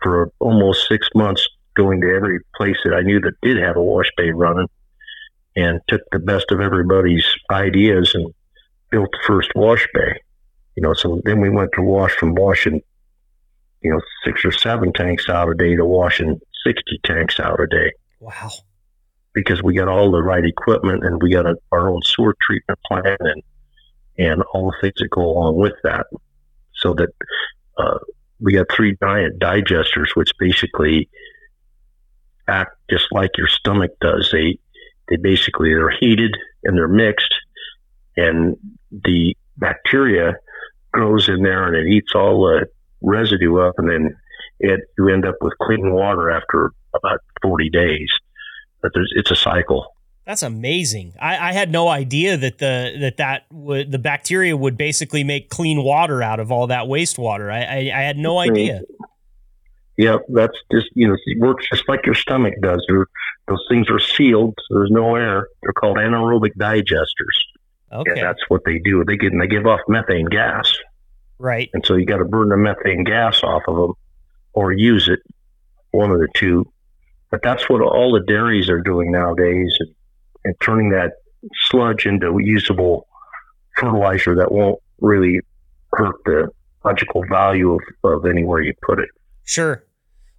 [0.02, 3.84] for almost six months going to every place that I knew that did have a
[3.84, 4.68] wash bay running
[5.56, 8.34] and took the best of everybody's ideas and
[8.90, 10.22] built the first wash bay.
[10.76, 12.82] You know, so then we went to wash from washing,
[13.82, 17.68] you know, six or seven tanks out a day to washing 60 tanks out a
[17.68, 17.92] day
[18.26, 18.52] wow.
[19.36, 22.80] Because we got all the right equipment and we got a, our own sewer treatment
[22.88, 23.44] plant and,
[24.18, 26.08] and all the things that go along with that.
[26.74, 27.10] So that
[27.78, 28.00] uh,
[28.40, 31.10] we got three giant digesters, which basically
[32.48, 34.30] act just like your stomach does.
[34.32, 34.58] They
[35.10, 37.34] they basically they're heated and they're mixed,
[38.18, 38.58] and
[38.92, 40.36] the bacteria
[40.92, 42.68] grows in there and it eats all the
[43.02, 44.16] residue up, and then
[44.60, 48.10] it you end up with clean water after about forty days.
[48.86, 49.96] But there's, it's a cycle.
[50.28, 51.14] That's amazing.
[51.20, 55.50] I, I had no idea that the that that would the bacteria would basically make
[55.50, 57.52] clean water out of all that wastewater.
[57.52, 58.82] I I, I had no idea.
[59.98, 62.86] Yep, that's just you know it works just like your stomach does.
[62.88, 63.08] They're,
[63.48, 65.48] those things are sealed, so there's no air.
[65.64, 67.10] They're called anaerobic digesters.
[67.92, 68.12] Okay.
[68.12, 69.04] And that's what they do.
[69.04, 70.72] They get and they give off methane gas,
[71.40, 71.72] right.
[71.74, 73.94] and so you got to burn the methane gas off of them,
[74.54, 75.22] or use it,
[75.90, 76.72] one of the two.
[77.36, 79.78] But that's what all the dairies are doing nowadays,
[80.46, 81.16] and, turning that
[81.68, 83.08] sludge into usable
[83.76, 85.42] fertilizer that won't really
[85.92, 86.48] hurt the
[86.86, 89.10] logical value of, of anywhere you put it.
[89.44, 89.84] Sure.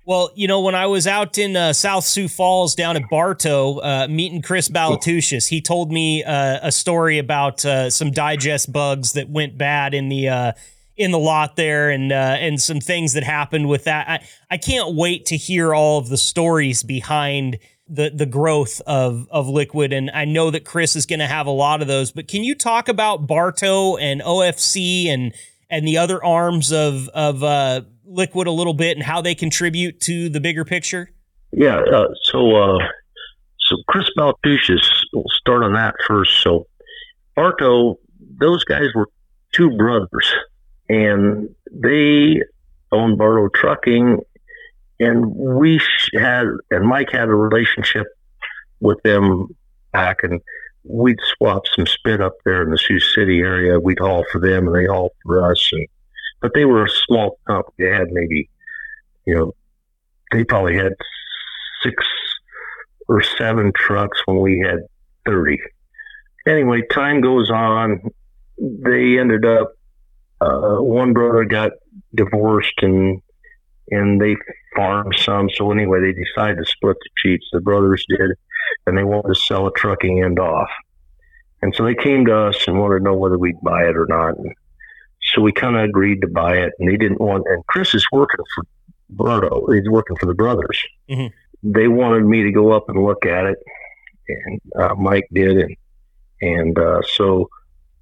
[0.07, 3.79] Well, you know, when I was out in uh, South Sioux Falls down at Barto
[3.81, 9.13] uh, meeting Chris Balatushis, he told me uh, a story about uh, some digest bugs
[9.13, 10.53] that went bad in the uh,
[10.97, 14.09] in the lot there, and uh, and some things that happened with that.
[14.09, 19.29] I, I can't wait to hear all of the stories behind the the growth of
[19.31, 22.13] of liquid, and I know that Chris is going to have a lot of those.
[22.13, 25.35] But can you talk about Barto and OFC and
[25.71, 27.43] and the other arms of of
[28.07, 31.11] liquid a little bit and how they contribute to the bigger picture?
[31.53, 31.79] Yeah.
[31.79, 32.79] Uh, so, uh,
[33.61, 36.43] so Chris we'll start on that first.
[36.43, 36.67] So,
[37.35, 37.99] Barto,
[38.39, 39.09] those guys were
[39.53, 40.33] two brothers,
[40.89, 42.43] and they
[42.93, 44.21] owned Barto Trucking,
[45.01, 45.81] and we
[46.15, 48.07] had, and Mike had a relationship
[48.81, 49.49] with them
[49.93, 50.41] back, and
[50.85, 53.81] we'd swap some spit up there in the Sioux City area.
[53.81, 55.87] We'd haul for them, and they haul for us, and
[56.41, 57.75] but they were a small company.
[57.79, 58.49] They had maybe,
[59.27, 59.55] you know,
[60.33, 60.93] they probably had
[61.83, 62.05] six
[63.09, 64.81] or seven trucks when we had
[65.27, 65.59] 30.
[66.47, 68.03] Anyway, time goes on.
[68.59, 69.76] They ended up,
[70.41, 71.73] uh, one brother got
[72.15, 73.21] divorced and,
[73.91, 74.37] and they
[74.75, 75.49] farmed some.
[75.51, 77.47] So anyway, they decided to split the cheats.
[77.53, 78.33] The brothers did,
[78.87, 80.71] and they wanted to sell a trucking end off.
[81.63, 84.07] And so they came to us and wanted to know whether we'd buy it or
[84.09, 84.37] not.
[84.37, 84.55] And
[85.35, 87.45] so we kind of agreed to buy it, and they didn't want.
[87.49, 88.65] And Chris is working for
[89.11, 89.67] Barto.
[89.73, 90.79] He's working for the brothers.
[91.09, 91.73] Mm-hmm.
[91.73, 93.59] They wanted me to go up and look at it,
[94.29, 95.77] and uh, Mike did, and
[96.41, 97.49] and uh, so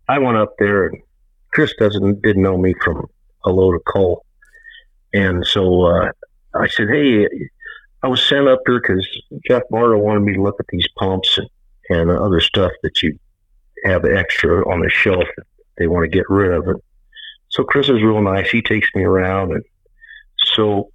[0.09, 0.99] I went up there, and
[1.55, 3.09] Chris doesn't didn't know me from
[3.45, 4.25] a load of coal,
[5.13, 6.11] and so uh,
[6.55, 7.29] I said, "Hey,
[8.03, 9.07] I was sent up there because
[9.47, 11.49] Jeff Barto wanted me to look at these pumps and
[11.91, 13.17] and other stuff that you
[13.85, 15.29] have extra on the shelf.
[15.79, 16.77] They want to get rid of it."
[17.51, 18.51] So Chris is real nice.
[18.51, 19.63] He takes me around, and
[20.55, 20.91] so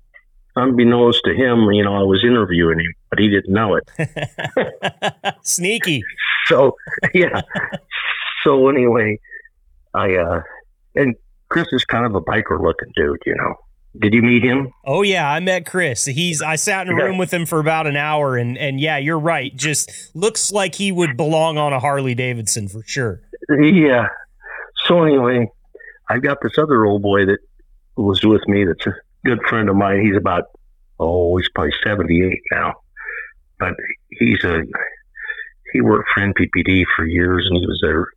[0.58, 5.36] unbeknownst to him, you know, I was interviewing him, but he didn't know it.
[5.42, 6.04] Sneaky.
[6.48, 6.76] So
[7.14, 7.42] yeah.
[8.44, 9.20] so anyway,
[9.94, 10.42] I uh,
[10.96, 11.16] and
[11.50, 13.56] Chris is kind of a biker looking dude, you know.
[14.00, 14.72] Did you meet him?
[14.86, 16.06] Oh yeah, I met Chris.
[16.06, 18.98] He's I sat in a room with him for about an hour and and yeah,
[18.98, 19.56] you're right.
[19.56, 23.22] Just looks like he would belong on a Harley Davidson for sure.
[23.50, 24.08] Yeah.
[24.86, 25.48] So anyway,
[26.10, 27.40] I've got this other old boy that
[27.96, 30.06] was with me that's a good friend of mine.
[30.06, 30.46] He's about,
[31.00, 32.74] oh, he's probably 78 now.
[33.60, 33.74] But
[34.10, 34.64] he's a,
[35.74, 38.08] he worked for NPPD for years and he was their,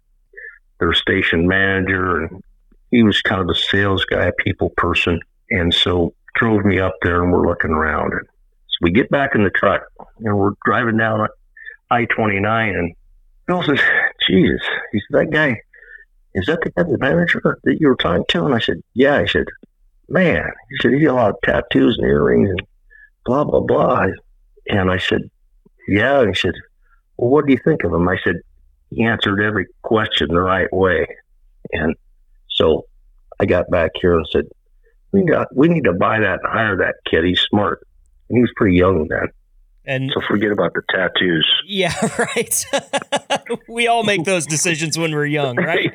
[0.83, 2.43] their station manager and
[2.91, 5.20] he was kind of a sales guy, a people person.
[5.51, 8.12] And so drove me up there and we're looking around.
[8.12, 9.83] And so we get back in the truck
[10.18, 11.28] and we're driving down
[11.91, 12.95] I 29 and
[13.47, 13.80] Bill says,
[14.26, 14.62] Jesus,
[14.93, 15.61] he said, that guy,
[16.35, 18.45] is that the guy, the manager that you were talking to?
[18.47, 19.16] And I said, yeah.
[19.16, 19.45] I said,
[20.09, 22.62] man, he said, he got a lot of tattoos and earrings and
[23.24, 24.07] blah, blah, blah.
[24.68, 25.30] And I said,
[25.87, 26.20] yeah.
[26.20, 26.55] And he said,
[27.16, 28.09] well, what do you think of him?
[28.09, 28.37] I said,
[28.95, 31.07] he answered every question the right way.
[31.72, 31.95] And
[32.51, 32.86] so
[33.40, 34.45] I got back here and said,
[35.12, 37.24] we got, we need to buy that and hire that kid.
[37.24, 37.86] He's smart.
[38.28, 39.28] And he was pretty young then.
[39.84, 41.49] And so forget about the tattoos.
[41.66, 41.93] Yeah,
[42.36, 42.66] right.
[43.68, 45.90] we all make those decisions when we're young, right?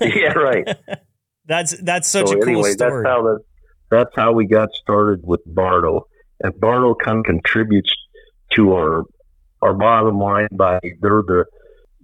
[0.00, 0.68] yeah, right.
[1.46, 3.02] that's that's such so a anyway, cool story.
[3.02, 3.38] That's how the,
[3.90, 6.06] that's how we got started with Barto,
[6.40, 7.92] and Barto kind of contributes
[8.54, 9.02] to our
[9.60, 11.44] our bottom line by they're the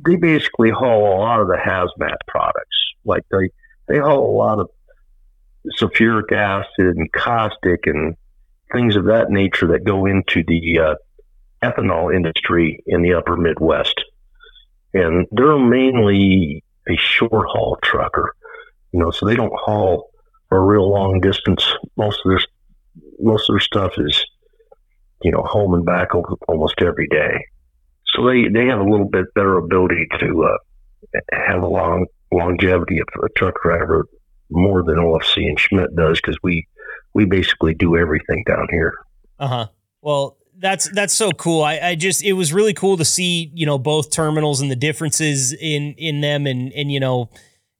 [0.04, 2.76] they basically haul a lot of the hazmat products.
[3.04, 3.50] Like they
[3.88, 4.68] they haul a lot of
[5.80, 8.16] sulfuric acid and caustic and
[8.72, 10.94] things of that nature that go into the uh,
[11.62, 14.04] ethanol industry in the upper Midwest.
[14.94, 18.34] And they're mainly a short haul trucker,
[18.92, 20.10] you know, so they don't haul
[20.50, 21.74] a real long distance.
[21.96, 22.40] Most of their
[23.20, 24.24] most of their stuff is,
[25.22, 26.08] you know, home and back
[26.48, 27.44] almost every day.
[28.10, 33.00] So they, they have a little bit better ability to uh, have a long longevity
[33.00, 34.06] of a truck driver
[34.50, 36.66] more than OFC and Schmidt does because we
[37.14, 38.94] we basically do everything down here.
[39.38, 39.66] Uh huh.
[40.00, 41.62] Well, that's that's so cool.
[41.62, 44.76] I, I just it was really cool to see you know both terminals and the
[44.76, 47.30] differences in in them and and you know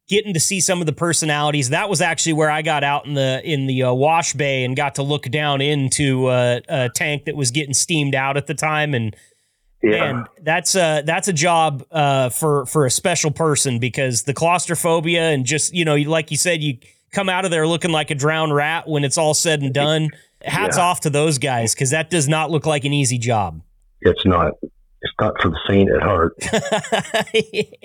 [0.08, 1.70] getting to see some of the personalities.
[1.70, 4.76] That was actually where I got out in the in the uh, wash bay and
[4.76, 8.54] got to look down into uh, a tank that was getting steamed out at the
[8.54, 8.94] time.
[8.94, 9.14] And
[9.82, 10.04] yeah.
[10.04, 15.30] and that's a that's a job uh, for for a special person because the claustrophobia
[15.30, 16.78] and just you know, like you said, you
[17.12, 20.10] come out of there looking like a drowned rat when it's all said and done.
[20.42, 20.84] Hats yeah.
[20.84, 23.60] off to those guys because that does not look like an easy job.
[24.00, 24.52] It's not.
[24.62, 26.34] It's not for the faint at heart.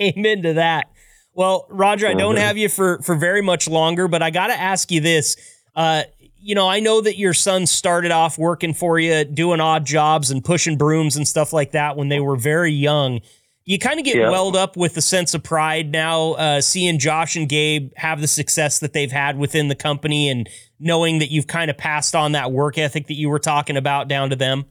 [0.00, 0.90] Amen to that.
[1.32, 2.44] Well, Roger, I don't mm-hmm.
[2.44, 5.36] have you for for very much longer, but I got to ask you this.
[5.74, 6.04] Uh,
[6.44, 10.30] you know, I know that your son started off working for you, doing odd jobs
[10.30, 13.22] and pushing brooms and stuff like that when they were very young.
[13.64, 14.28] You kind of get yeah.
[14.28, 18.26] welled up with a sense of pride now, uh, seeing Josh and Gabe have the
[18.26, 20.46] success that they've had within the company, and
[20.78, 24.06] knowing that you've kind of passed on that work ethic that you were talking about
[24.06, 24.66] down to them.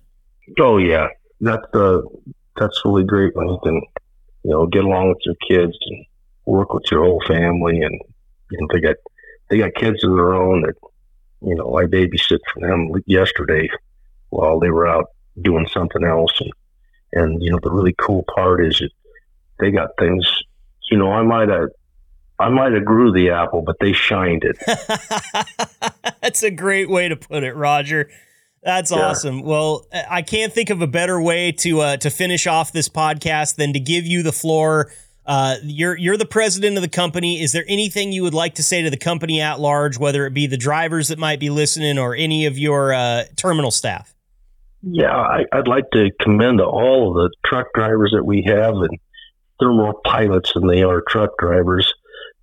[0.59, 1.07] Oh yeah,
[1.41, 2.01] that's uh,
[2.55, 3.81] that's really great when you can,
[4.43, 6.05] you know, get along with your kids and
[6.45, 7.99] work with your whole family, and
[8.51, 8.97] you know, they got
[9.49, 10.75] they got kids of their own that
[11.43, 13.69] you know I babysit for them yesterday
[14.29, 15.07] while they were out
[15.41, 16.51] doing something else, and
[17.13, 18.91] and you know the really cool part is that
[19.59, 20.29] they got things.
[20.91, 21.69] You know, I might have
[22.39, 24.57] I might have grew the apple, but they shined it.
[26.21, 28.09] That's a great way to put it, Roger.
[28.63, 29.09] That's yeah.
[29.09, 29.43] awesome.
[29.43, 33.55] Well, I can't think of a better way to uh, to finish off this podcast
[33.55, 34.91] than to give you the floor
[35.25, 37.41] uh, you're you're the president of the company.
[37.41, 40.33] Is there anything you would like to say to the company at large, whether it
[40.33, 44.13] be the drivers that might be listening or any of your uh, terminal staff?
[44.81, 48.99] Yeah, I, would like to commend all of the truck drivers that we have, and
[49.59, 51.93] they're more pilots than they are truck drivers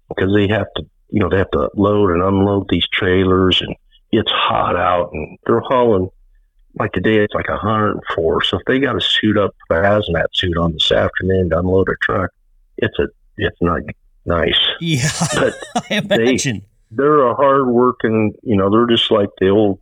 [0.08, 3.76] because they have to, you know, they have to load and unload these trailers, and
[4.10, 6.08] it's hot out, and they're hauling.
[6.78, 8.44] Like today, it's like 104.
[8.44, 11.90] So if they got to suit up a hazmat suit on this afternoon to unload
[11.90, 12.30] a truck,
[12.80, 13.80] it's a it's not
[14.24, 14.58] nice.
[14.80, 15.54] Yeah, but
[15.90, 16.60] I imagine
[16.90, 18.34] they, they're a hard working.
[18.42, 19.80] You know, they're just like the old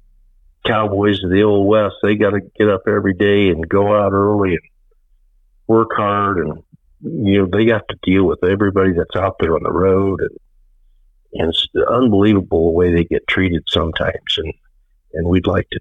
[0.66, 1.96] cowboys of the old west.
[2.02, 4.60] They got to get up every day and go out early and
[5.66, 6.62] work hard, and
[7.02, 10.38] you know they have to deal with everybody that's out there on the road, and
[11.34, 14.52] and it's unbelievable the way they get treated sometimes, and
[15.14, 15.80] and we'd like to,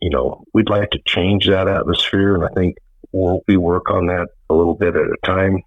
[0.00, 2.76] you know, we'd like to change that atmosphere, and I think
[3.12, 5.60] we'll, we work on that a little bit at a time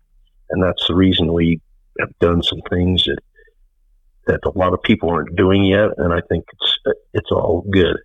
[0.50, 1.62] and that's the reason we
[2.00, 3.20] have done some things that
[4.28, 6.78] that a lot of people aren't doing yet, and I think it's
[7.14, 7.98] it's all good.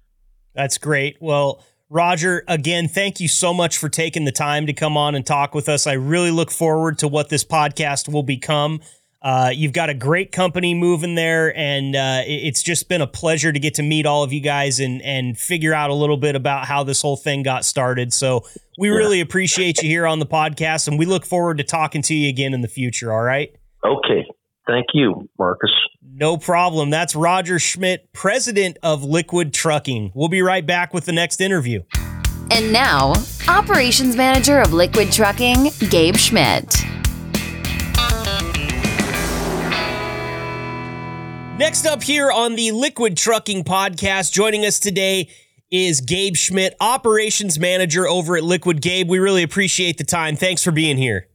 [0.55, 1.17] That's great.
[1.21, 5.27] Well, Roger, again, thank you so much for taking the time to come on and
[5.27, 5.87] talk with us.
[5.87, 8.81] I really look forward to what this podcast will become.
[9.23, 13.53] Uh, you've got a great company moving there, and uh, it's just been a pleasure
[13.53, 16.35] to get to meet all of you guys and and figure out a little bit
[16.35, 18.13] about how this whole thing got started.
[18.13, 18.45] So
[18.79, 18.97] we yeah.
[18.97, 22.29] really appreciate you here on the podcast, and we look forward to talking to you
[22.29, 23.13] again in the future.
[23.13, 23.55] All right.
[23.85, 24.27] Okay.
[24.67, 25.71] Thank you, Marcus.
[26.15, 26.91] No problem.
[26.91, 30.13] That's Roger Schmidt, president of Liquid Trucking.
[30.15, 31.83] We'll be right back with the next interview.
[32.51, 33.15] And now,
[33.49, 36.85] operations manager of Liquid Trucking, Gabe Schmidt.
[41.59, 45.29] Next up here on the Liquid Trucking Podcast, joining us today
[45.71, 48.81] is Gabe Schmidt, operations manager over at Liquid.
[48.81, 50.35] Gabe, we really appreciate the time.
[50.35, 51.29] Thanks for being here.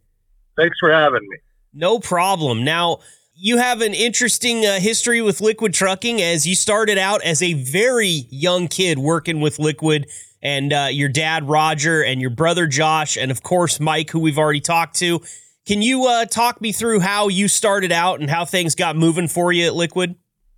[0.58, 1.38] Thanks for having me.
[1.72, 2.64] No problem.
[2.64, 2.98] Now,
[3.36, 7.54] you have an interesting uh, history with Liquid Trucking as you started out as a
[7.54, 10.08] very young kid working with Liquid,
[10.42, 14.40] and uh, your dad, Roger, and your brother, Josh, and of course, Mike, who we've
[14.40, 15.22] already talked to.
[15.68, 19.28] Can you uh, talk me through how you started out and how things got moving
[19.28, 20.16] for you at Liquid?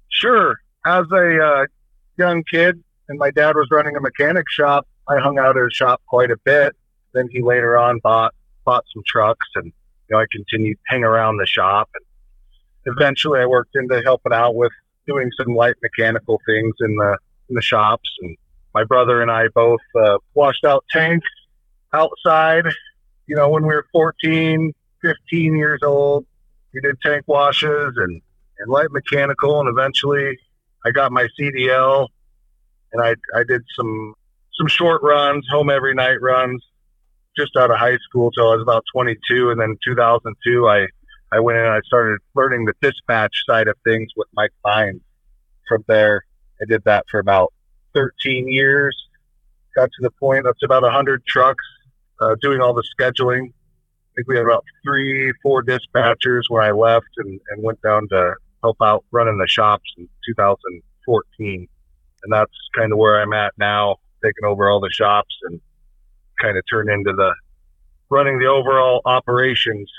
[0.09, 0.59] Sure.
[0.85, 1.65] As a uh,
[2.19, 5.73] young kid, and my dad was running a mechanic shop, I hung out at his
[5.73, 6.75] shop quite a bit.
[7.15, 8.35] Then he later on bought
[8.65, 9.71] bought some trucks, and you
[10.11, 11.89] know I continued hang around the shop.
[11.95, 14.71] And eventually, I worked into helping out with
[15.07, 17.17] doing some light mechanical things in the
[17.49, 18.07] in the shops.
[18.21, 18.37] And
[18.75, 21.27] my brother and I both uh, washed out tanks
[21.93, 22.65] outside.
[23.25, 24.71] You know, when we were 14,
[25.01, 26.25] 15 years old.
[26.73, 28.21] We did tank washes and,
[28.59, 30.37] and light mechanical, and eventually
[30.85, 32.07] I got my CDL,
[32.93, 34.13] and I I did some
[34.57, 36.63] some short runs, home every night runs,
[37.37, 40.87] just out of high school till I was about 22, and then 2002 I
[41.31, 45.01] I went in and I started learning the dispatch side of things with Mike Beins.
[45.67, 46.23] From there,
[46.61, 47.53] I did that for about
[47.93, 48.97] 13 years.
[49.75, 51.63] Got to the point up to about 100 trucks,
[52.19, 53.53] uh, doing all the scheduling
[54.19, 58.35] think we had about three, four dispatchers where I left and, and went down to
[58.61, 61.67] help out running the shops in 2014.
[62.23, 65.61] And that's kind of where I'm at now, taking over all the shops and
[66.41, 67.33] kind of turn into the
[68.09, 69.89] running the overall operations.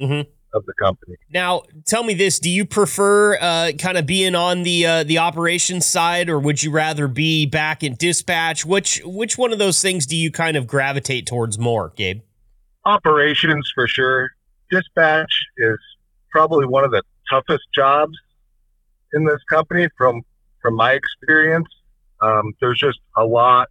[0.00, 0.28] Mm-hmm.
[0.52, 1.16] of the company.
[1.30, 5.16] Now, tell me this: Do you prefer uh, kind of being on the uh, the
[5.16, 8.66] operations side, or would you rather be back in dispatch?
[8.66, 12.20] Which which one of those things do you kind of gravitate towards more, Gabe?
[12.86, 14.30] Operations for sure.
[14.70, 15.76] Dispatch is
[16.30, 18.16] probably one of the toughest jobs
[19.12, 20.22] in this company from
[20.62, 21.66] from my experience.
[22.20, 23.68] Um, there's just a lot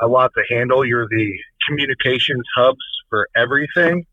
[0.00, 0.84] a lot to handle.
[0.84, 1.32] You're the
[1.66, 4.06] communications hubs for everything.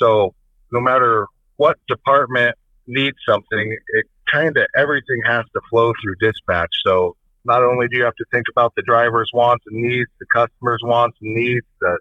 [0.00, 0.34] So
[0.72, 2.56] no matter what department
[2.88, 6.74] needs something, it kind of everything has to flow through dispatch.
[6.84, 10.26] So not only do you have to think about the driver's wants and needs, the
[10.26, 11.98] customer's wants and needs, the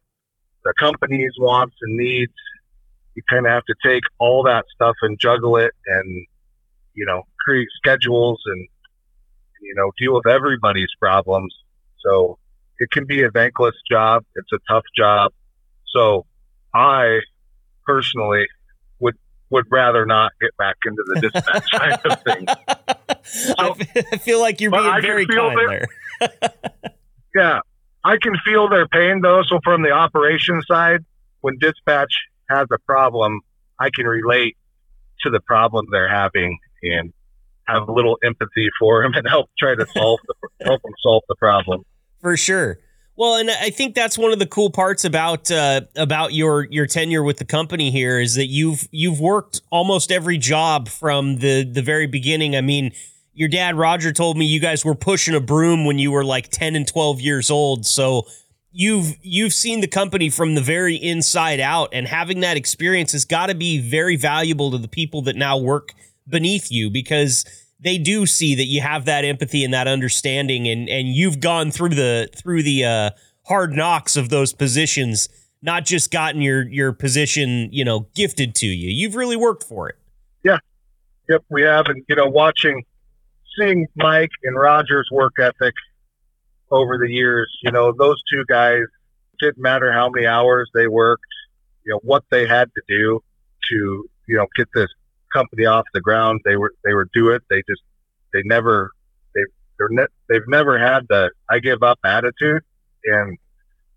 [0.65, 2.33] the company's wants and needs,
[3.15, 6.25] you kind of have to take all that stuff and juggle it and
[6.93, 8.67] you know create schedules and
[9.61, 11.55] you know deal with everybody's problems.
[12.03, 12.37] So
[12.79, 14.23] it can be a thankless job.
[14.35, 15.31] It's a tough job.
[15.95, 16.25] So
[16.73, 17.21] I
[17.85, 18.47] personally
[18.99, 19.15] would
[19.49, 22.49] would rather not get back into the dispatch side of things.
[23.23, 23.53] So,
[24.11, 25.87] I feel like you're being very kind there.
[27.35, 27.59] yeah,
[28.05, 29.41] I can feel their pain though.
[29.47, 31.03] So from the operation side,
[31.41, 32.13] when dispatch
[32.49, 33.41] has a problem,
[33.79, 34.55] I can relate
[35.21, 37.11] to the problem they're having and
[37.67, 41.23] have a little empathy for them and help try to solve the help them solve
[41.27, 41.83] the problem.
[42.21, 42.79] For sure.
[43.17, 46.85] Well, and I think that's one of the cool parts about uh, about your your
[46.85, 51.63] tenure with the company here is that you've you've worked almost every job from the
[51.63, 52.55] the very beginning.
[52.55, 52.91] I mean,
[53.35, 56.49] your dad Roger told me you guys were pushing a broom when you were like
[56.49, 57.85] 10 and 12 years old.
[57.85, 58.25] So
[58.71, 63.25] you've you've seen the company from the very inside out and having that experience has
[63.25, 65.93] got to be very valuable to the people that now work
[66.27, 67.45] beneath you because
[67.79, 71.71] they do see that you have that empathy and that understanding and and you've gone
[71.71, 73.09] through the through the uh,
[73.45, 75.27] hard knocks of those positions
[75.61, 78.89] not just gotten your your position you know gifted to you.
[78.89, 79.95] You've really worked for it.
[80.43, 80.59] Yeah.
[81.29, 82.83] Yep we have and you know watching
[83.57, 85.73] seeing mike and roger's work ethic
[86.71, 88.81] over the years you know those two guys
[89.39, 91.23] didn't matter how many hours they worked
[91.85, 93.21] you know what they had to do
[93.69, 94.89] to you know get this
[95.35, 96.41] company off the ground.
[96.45, 97.43] They were they were do it.
[97.49, 97.81] They just
[98.33, 98.91] they never
[99.33, 99.41] they
[99.77, 102.63] they're ne- they've never had the I give up attitude,
[103.03, 103.37] and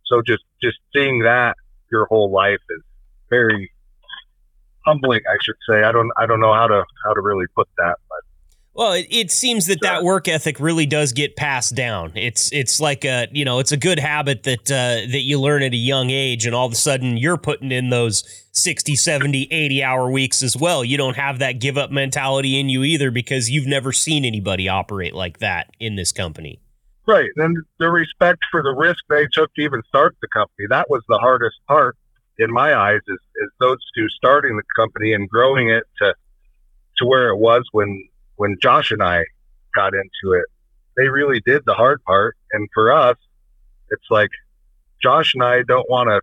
[0.07, 1.57] so just just seeing that
[1.91, 2.83] your whole life is
[3.31, 3.71] very
[4.85, 5.21] humbling.
[5.29, 5.83] I should say.
[5.83, 7.97] I don't I don't know how to how to really put that,
[8.79, 12.13] well, it, it seems that that work ethic really does get passed down.
[12.15, 15.65] It's it's like a you know it's a good habit that uh, that you learn
[15.65, 18.23] at a young age, and all of a sudden you're putting in those
[18.53, 20.85] 60, 70, 80 hour weeks as well.
[20.85, 24.69] You don't have that give up mentality in you either because you've never seen anybody
[24.69, 26.61] operate like that in this company.
[27.05, 30.89] Right, and the respect for the risk they took to even start the company that
[30.89, 31.97] was the hardest part
[32.39, 33.01] in my eyes.
[33.09, 36.15] Is is those two starting the company and growing it to
[36.99, 38.09] to where it was when
[38.39, 39.25] when Josh and I
[39.75, 40.47] got into it,
[40.97, 42.37] they really did the hard part.
[42.53, 43.17] And for us,
[43.91, 44.31] it's like
[45.03, 46.21] Josh and I don't want to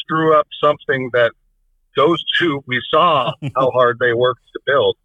[0.00, 1.32] screw up something that
[1.96, 4.96] those two we saw how hard they worked to build.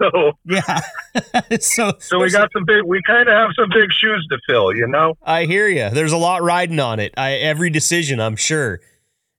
[0.00, 0.80] So yeah,
[1.60, 2.82] so so we got some big.
[2.84, 5.14] We kind of have some big shoes to fill, you know.
[5.22, 5.88] I hear you.
[5.88, 7.14] There's a lot riding on it.
[7.16, 8.80] I, every decision, I'm sure.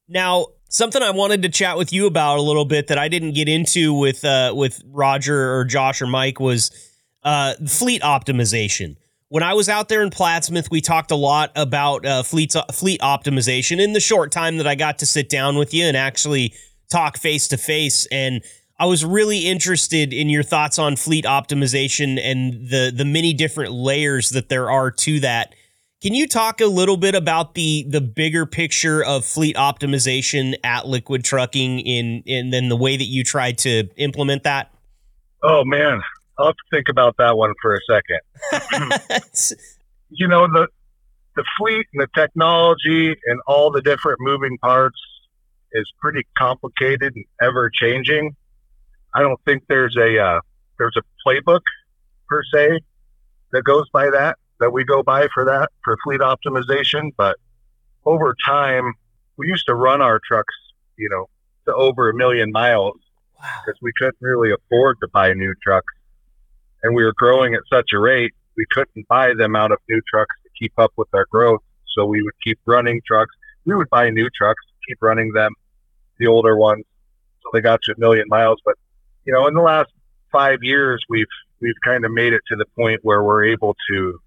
[0.08, 3.32] Now, Something I wanted to chat with you about a little bit that I didn't
[3.34, 6.70] get into with uh, with Roger or Josh or Mike was
[7.24, 8.96] uh, fleet optimization.
[9.30, 13.02] When I was out there in Plattsmouth, we talked a lot about uh, fleet fleet
[13.02, 13.82] optimization.
[13.82, 16.54] In the short time that I got to sit down with you and actually
[16.92, 18.44] talk face to face, and
[18.78, 23.72] I was really interested in your thoughts on fleet optimization and the the many different
[23.72, 25.56] layers that there are to that
[26.02, 30.88] can you talk a little bit about the the bigger picture of fleet optimization at
[30.88, 34.72] Liquid Trucking in in then the way that you tried to implement that?
[35.44, 36.02] Oh man,
[36.38, 39.58] I'll have to think about that one for a second.
[40.10, 40.68] you know the
[41.36, 45.00] the fleet and the technology and all the different moving parts
[45.74, 48.36] is pretty complicated and ever changing.
[49.14, 50.40] I don't think there's a uh,
[50.78, 51.62] there's a playbook
[52.30, 52.80] per se
[53.52, 57.12] that goes by that that we go by for that for fleet optimization.
[57.18, 57.38] But
[58.06, 58.94] over time,
[59.38, 60.54] we used to run our trucks,
[60.98, 61.28] you know,
[61.66, 62.98] to over a million miles
[63.38, 63.84] because wow.
[63.84, 65.94] we couldn't really afford to buy new trucks,
[66.84, 70.02] and we were growing at such a rate we couldn't buy the amount of new
[70.10, 71.62] trucks to keep up with our growth.
[71.96, 73.34] So we would keep running trucks.
[73.66, 75.54] We would buy new trucks, keep running them,
[76.18, 76.84] the older ones,
[77.42, 78.60] so they got to a million miles.
[78.66, 78.76] But
[79.26, 79.90] you know, in the last
[80.30, 84.20] five years, we've we've kind of made it to the point where we're able to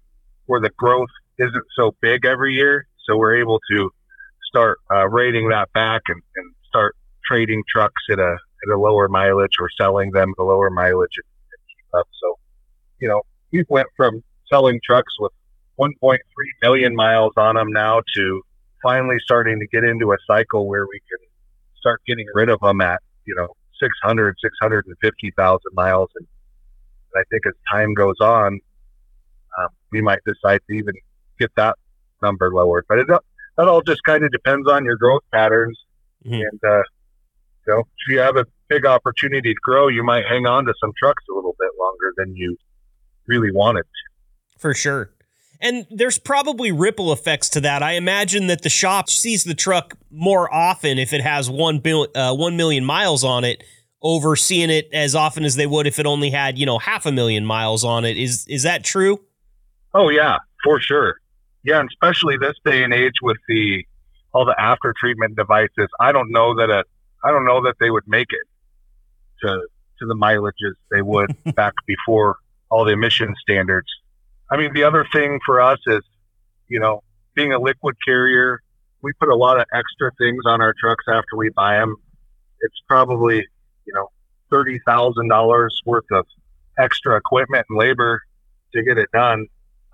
[0.53, 2.85] where the growth isn't so big every year.
[3.05, 3.89] So we're able to
[4.47, 6.95] start uh, rating that back and, and start
[7.25, 11.17] trading trucks at a at a lower mileage or selling them at a lower mileage
[11.17, 11.25] and,
[11.67, 12.07] keep up.
[12.21, 12.37] So,
[12.99, 15.31] you know, we went from selling trucks with
[15.79, 16.19] 1.3
[16.61, 18.43] million miles on them now to
[18.83, 21.17] finally starting to get into a cycle where we can
[21.79, 23.47] start getting rid of them at, you know,
[23.79, 26.11] 600, 650,000 miles.
[26.15, 26.27] And
[27.15, 28.59] I think as time goes on,
[29.59, 30.93] um, we might decide to even
[31.39, 31.77] get that
[32.21, 32.85] number lowered.
[32.87, 35.77] But it, that all just kind of depends on your growth patterns.
[36.25, 36.35] Mm-hmm.
[36.35, 36.83] And, uh,
[37.67, 40.73] you know, if you have a big opportunity to grow, you might hang on to
[40.79, 42.57] some trucks a little bit longer than you
[43.27, 44.59] really wanted to.
[44.59, 45.11] For sure.
[45.61, 47.81] And there's probably ripple effects to that.
[47.81, 51.81] I imagine that the shop sees the truck more often if it has one,
[52.15, 53.63] uh, 1 million miles on it
[54.01, 57.05] over seeing it as often as they would if it only had, you know, half
[57.05, 58.17] a million miles on it.
[58.17, 59.21] Is is that true?
[59.93, 61.15] Oh yeah, for sure.
[61.63, 63.85] Yeah, and especially this day and age with the
[64.33, 65.87] all the after treatment devices.
[65.99, 66.83] I don't know that a
[67.23, 68.47] I don't know that they would make it
[69.45, 69.67] to
[69.99, 72.37] to the mileages they would back before
[72.69, 73.87] all the emission standards.
[74.51, 76.01] I mean, the other thing for us is,
[76.67, 77.01] you know,
[77.35, 78.61] being a liquid carrier,
[79.01, 81.95] we put a lot of extra things on our trucks after we buy them.
[82.61, 83.37] It's probably,
[83.85, 84.09] you know,
[84.49, 86.25] thirty thousand dollars worth of
[86.79, 88.21] extra equipment and labor
[88.73, 89.45] to get it done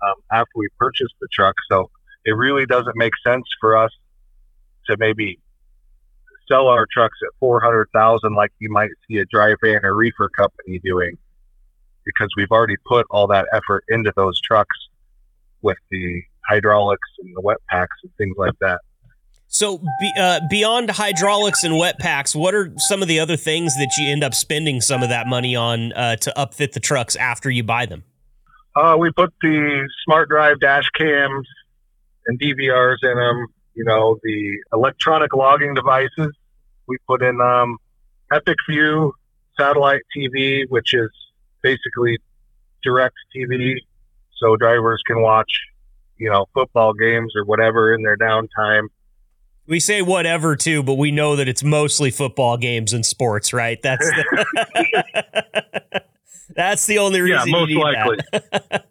[0.02, 1.54] um, after we purchase the truck.
[1.70, 1.90] So
[2.24, 3.90] it really doesn't make sense for us
[4.88, 5.38] to maybe
[6.48, 10.80] sell our trucks at 400,000 like you might see a dry van or reefer company
[10.84, 11.16] doing
[12.04, 14.76] because we've already put all that effort into those trucks
[15.62, 18.80] with the hydraulics and the wet packs and things like that.
[19.52, 23.74] So, be, uh, beyond hydraulics and wet packs, what are some of the other things
[23.74, 27.16] that you end up spending some of that money on uh, to upfit the trucks
[27.16, 28.04] after you buy them?
[28.76, 31.48] Uh, we put the smart drive dash cams
[32.26, 33.46] and DVRs in them.
[33.74, 36.28] You know, the electronic logging devices.
[36.86, 37.78] We put in um,
[38.32, 39.12] Epic View
[39.58, 41.10] satellite TV, which is
[41.62, 42.18] basically
[42.82, 43.76] direct TV,
[44.36, 45.50] so drivers can watch,
[46.18, 48.88] you know, football games or whatever in their downtime.
[49.70, 53.80] We say whatever too, but we know that it's mostly football games and sports, right?
[53.80, 56.02] That's the,
[56.56, 57.46] that's the only reason.
[57.46, 58.18] Yeah, most likely.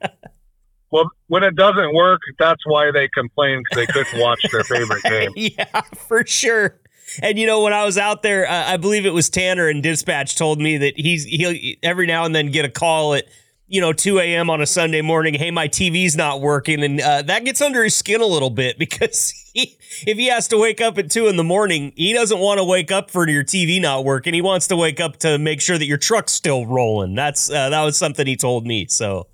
[0.89, 5.03] well, when it doesn't work, that's why they complain because they couldn't watch their favorite
[5.09, 5.31] game.
[5.35, 6.79] yeah, for sure.
[7.21, 9.83] And you know, when I was out there, uh, I believe it was Tanner and
[9.83, 13.25] Dispatch told me that he's he'll every now and then get a call at
[13.69, 14.49] you know 2 a.m.
[14.49, 15.35] on a Sunday morning.
[15.35, 18.77] Hey, my TV's not working, and uh, that gets under his skin a little bit
[18.79, 22.39] because he, if he has to wake up at two in the morning, he doesn't
[22.39, 24.33] want to wake up for your TV not working.
[24.33, 27.15] He wants to wake up to make sure that your truck's still rolling.
[27.15, 28.87] That's uh, that was something he told me.
[28.89, 29.27] So.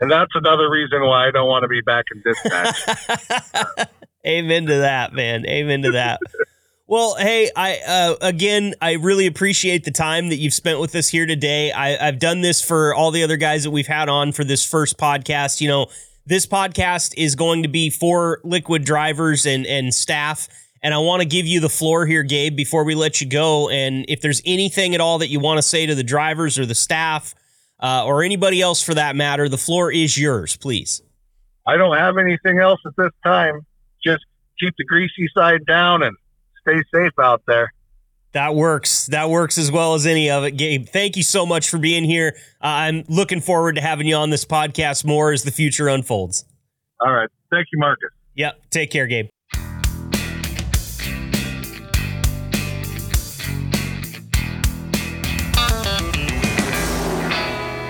[0.00, 3.88] And that's another reason why I don't want to be back in dispatch.
[4.26, 5.44] Amen to that, man.
[5.46, 6.20] Amen to that.
[6.90, 11.06] Well, hey, I uh, again, I really appreciate the time that you've spent with us
[11.06, 11.70] here today.
[11.70, 14.64] I, I've done this for all the other guys that we've had on for this
[14.64, 15.60] first podcast.
[15.60, 15.88] You know,
[16.24, 20.48] this podcast is going to be for liquid drivers and and staff.
[20.82, 23.68] And I want to give you the floor here, Gabe, before we let you go.
[23.68, 26.64] And if there's anything at all that you want to say to the drivers or
[26.64, 27.34] the staff
[27.80, 31.02] uh, or anybody else for that matter, the floor is yours, please.
[31.66, 33.66] I don't have anything else at this time.
[34.02, 34.24] Just
[34.58, 36.16] keep the greasy side down and
[36.68, 37.72] stay safe out there.
[38.32, 39.06] That works.
[39.06, 40.52] That works as well as any of it.
[40.52, 42.36] Gabe, thank you so much for being here.
[42.62, 46.44] Uh, I'm looking forward to having you on this podcast more as the future unfolds.
[47.00, 47.28] All right.
[47.50, 48.10] Thank you, Marcus.
[48.34, 48.60] Yep.
[48.70, 49.28] Take care, Gabe.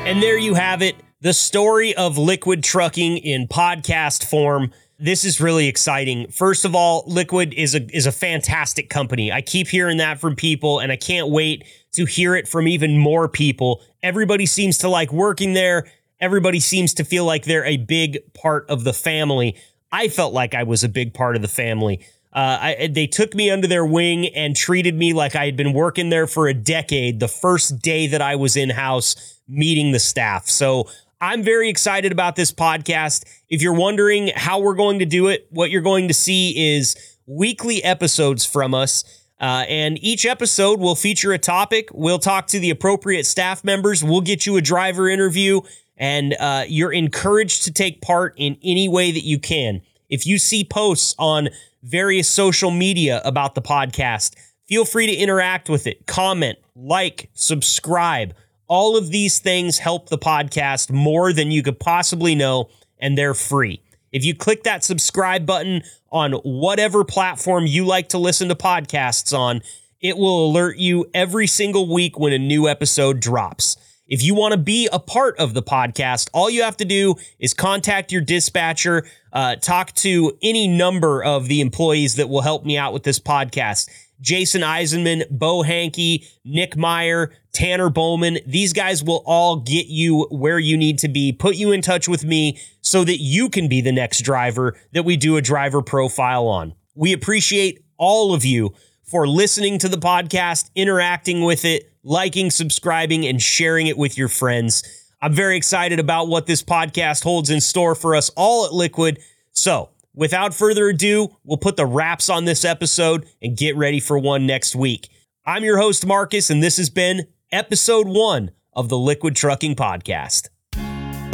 [0.07, 5.41] And there you have it the story of liquid trucking in podcast form this is
[5.41, 6.29] really exciting.
[6.31, 9.31] First of all, Liquid is a is a fantastic company.
[9.31, 12.99] I keep hearing that from people and I can't wait to hear it from even
[12.99, 13.81] more people.
[14.03, 15.87] Everybody seems to like working there.
[16.21, 19.57] Everybody seems to feel like they're a big part of the family.
[19.93, 22.05] I felt like I was a big part of the family.
[22.33, 25.73] Uh, I, they took me under their wing and treated me like I had been
[25.73, 29.99] working there for a decade the first day that I was in house meeting the
[29.99, 30.47] staff.
[30.47, 30.89] So
[31.21, 33.25] I'm very excited about this podcast.
[33.49, 36.97] If you're wondering how we're going to do it, what you're going to see is
[37.27, 39.05] weekly episodes from us.
[39.41, 41.89] Uh, and each episode will feature a topic.
[41.93, 44.03] We'll talk to the appropriate staff members.
[44.03, 45.61] We'll get you a driver interview,
[45.97, 49.81] and uh, you're encouraged to take part in any way that you can.
[50.09, 51.49] If you see posts on
[51.83, 54.35] various social media about the podcast,
[54.69, 58.35] feel free to interact with it, comment, like, subscribe
[58.69, 63.35] all of these things help the podcast more than you could possibly know, and they're
[63.35, 63.81] free.
[64.13, 69.37] If you click that subscribe button on whatever platform you like to listen to podcasts
[69.37, 69.63] on,
[70.01, 73.77] It will alert you every single week when a new episode drops.
[74.07, 77.17] If you want to be a part of the podcast, all you have to do
[77.41, 82.65] is contact your dispatcher, uh, talk to any number of the employees that will help
[82.65, 83.91] me out with this podcast.
[84.21, 88.39] Jason Eisenman, Bo Hankey, Nick Meyer, Tanner Bowman.
[88.47, 92.09] These guys will all get you where you need to be, put you in touch
[92.09, 95.83] with me so that you can be the next driver that we do a driver
[95.83, 96.75] profile on.
[96.95, 103.27] We appreciate all of you for listening to the podcast, interacting with it, liking, subscribing,
[103.27, 104.83] and sharing it with your friends.
[105.21, 109.21] I'm very excited about what this podcast holds in store for us all at Liquid.
[109.53, 114.19] So, without further ado, we'll put the wraps on this episode and get ready for
[114.19, 115.09] one next week.
[115.47, 120.49] I'm your host, Marcus, and this has been episode one of the Liquid Trucking Podcast.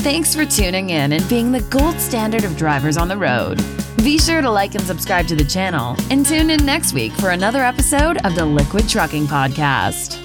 [0.03, 3.65] Thanks for tuning in and being the gold standard of drivers on the road.
[3.97, 7.31] Be sure to like and subscribe to the channel and tune in next week for
[7.31, 10.24] another episode of the Liquid Trucking Podcast.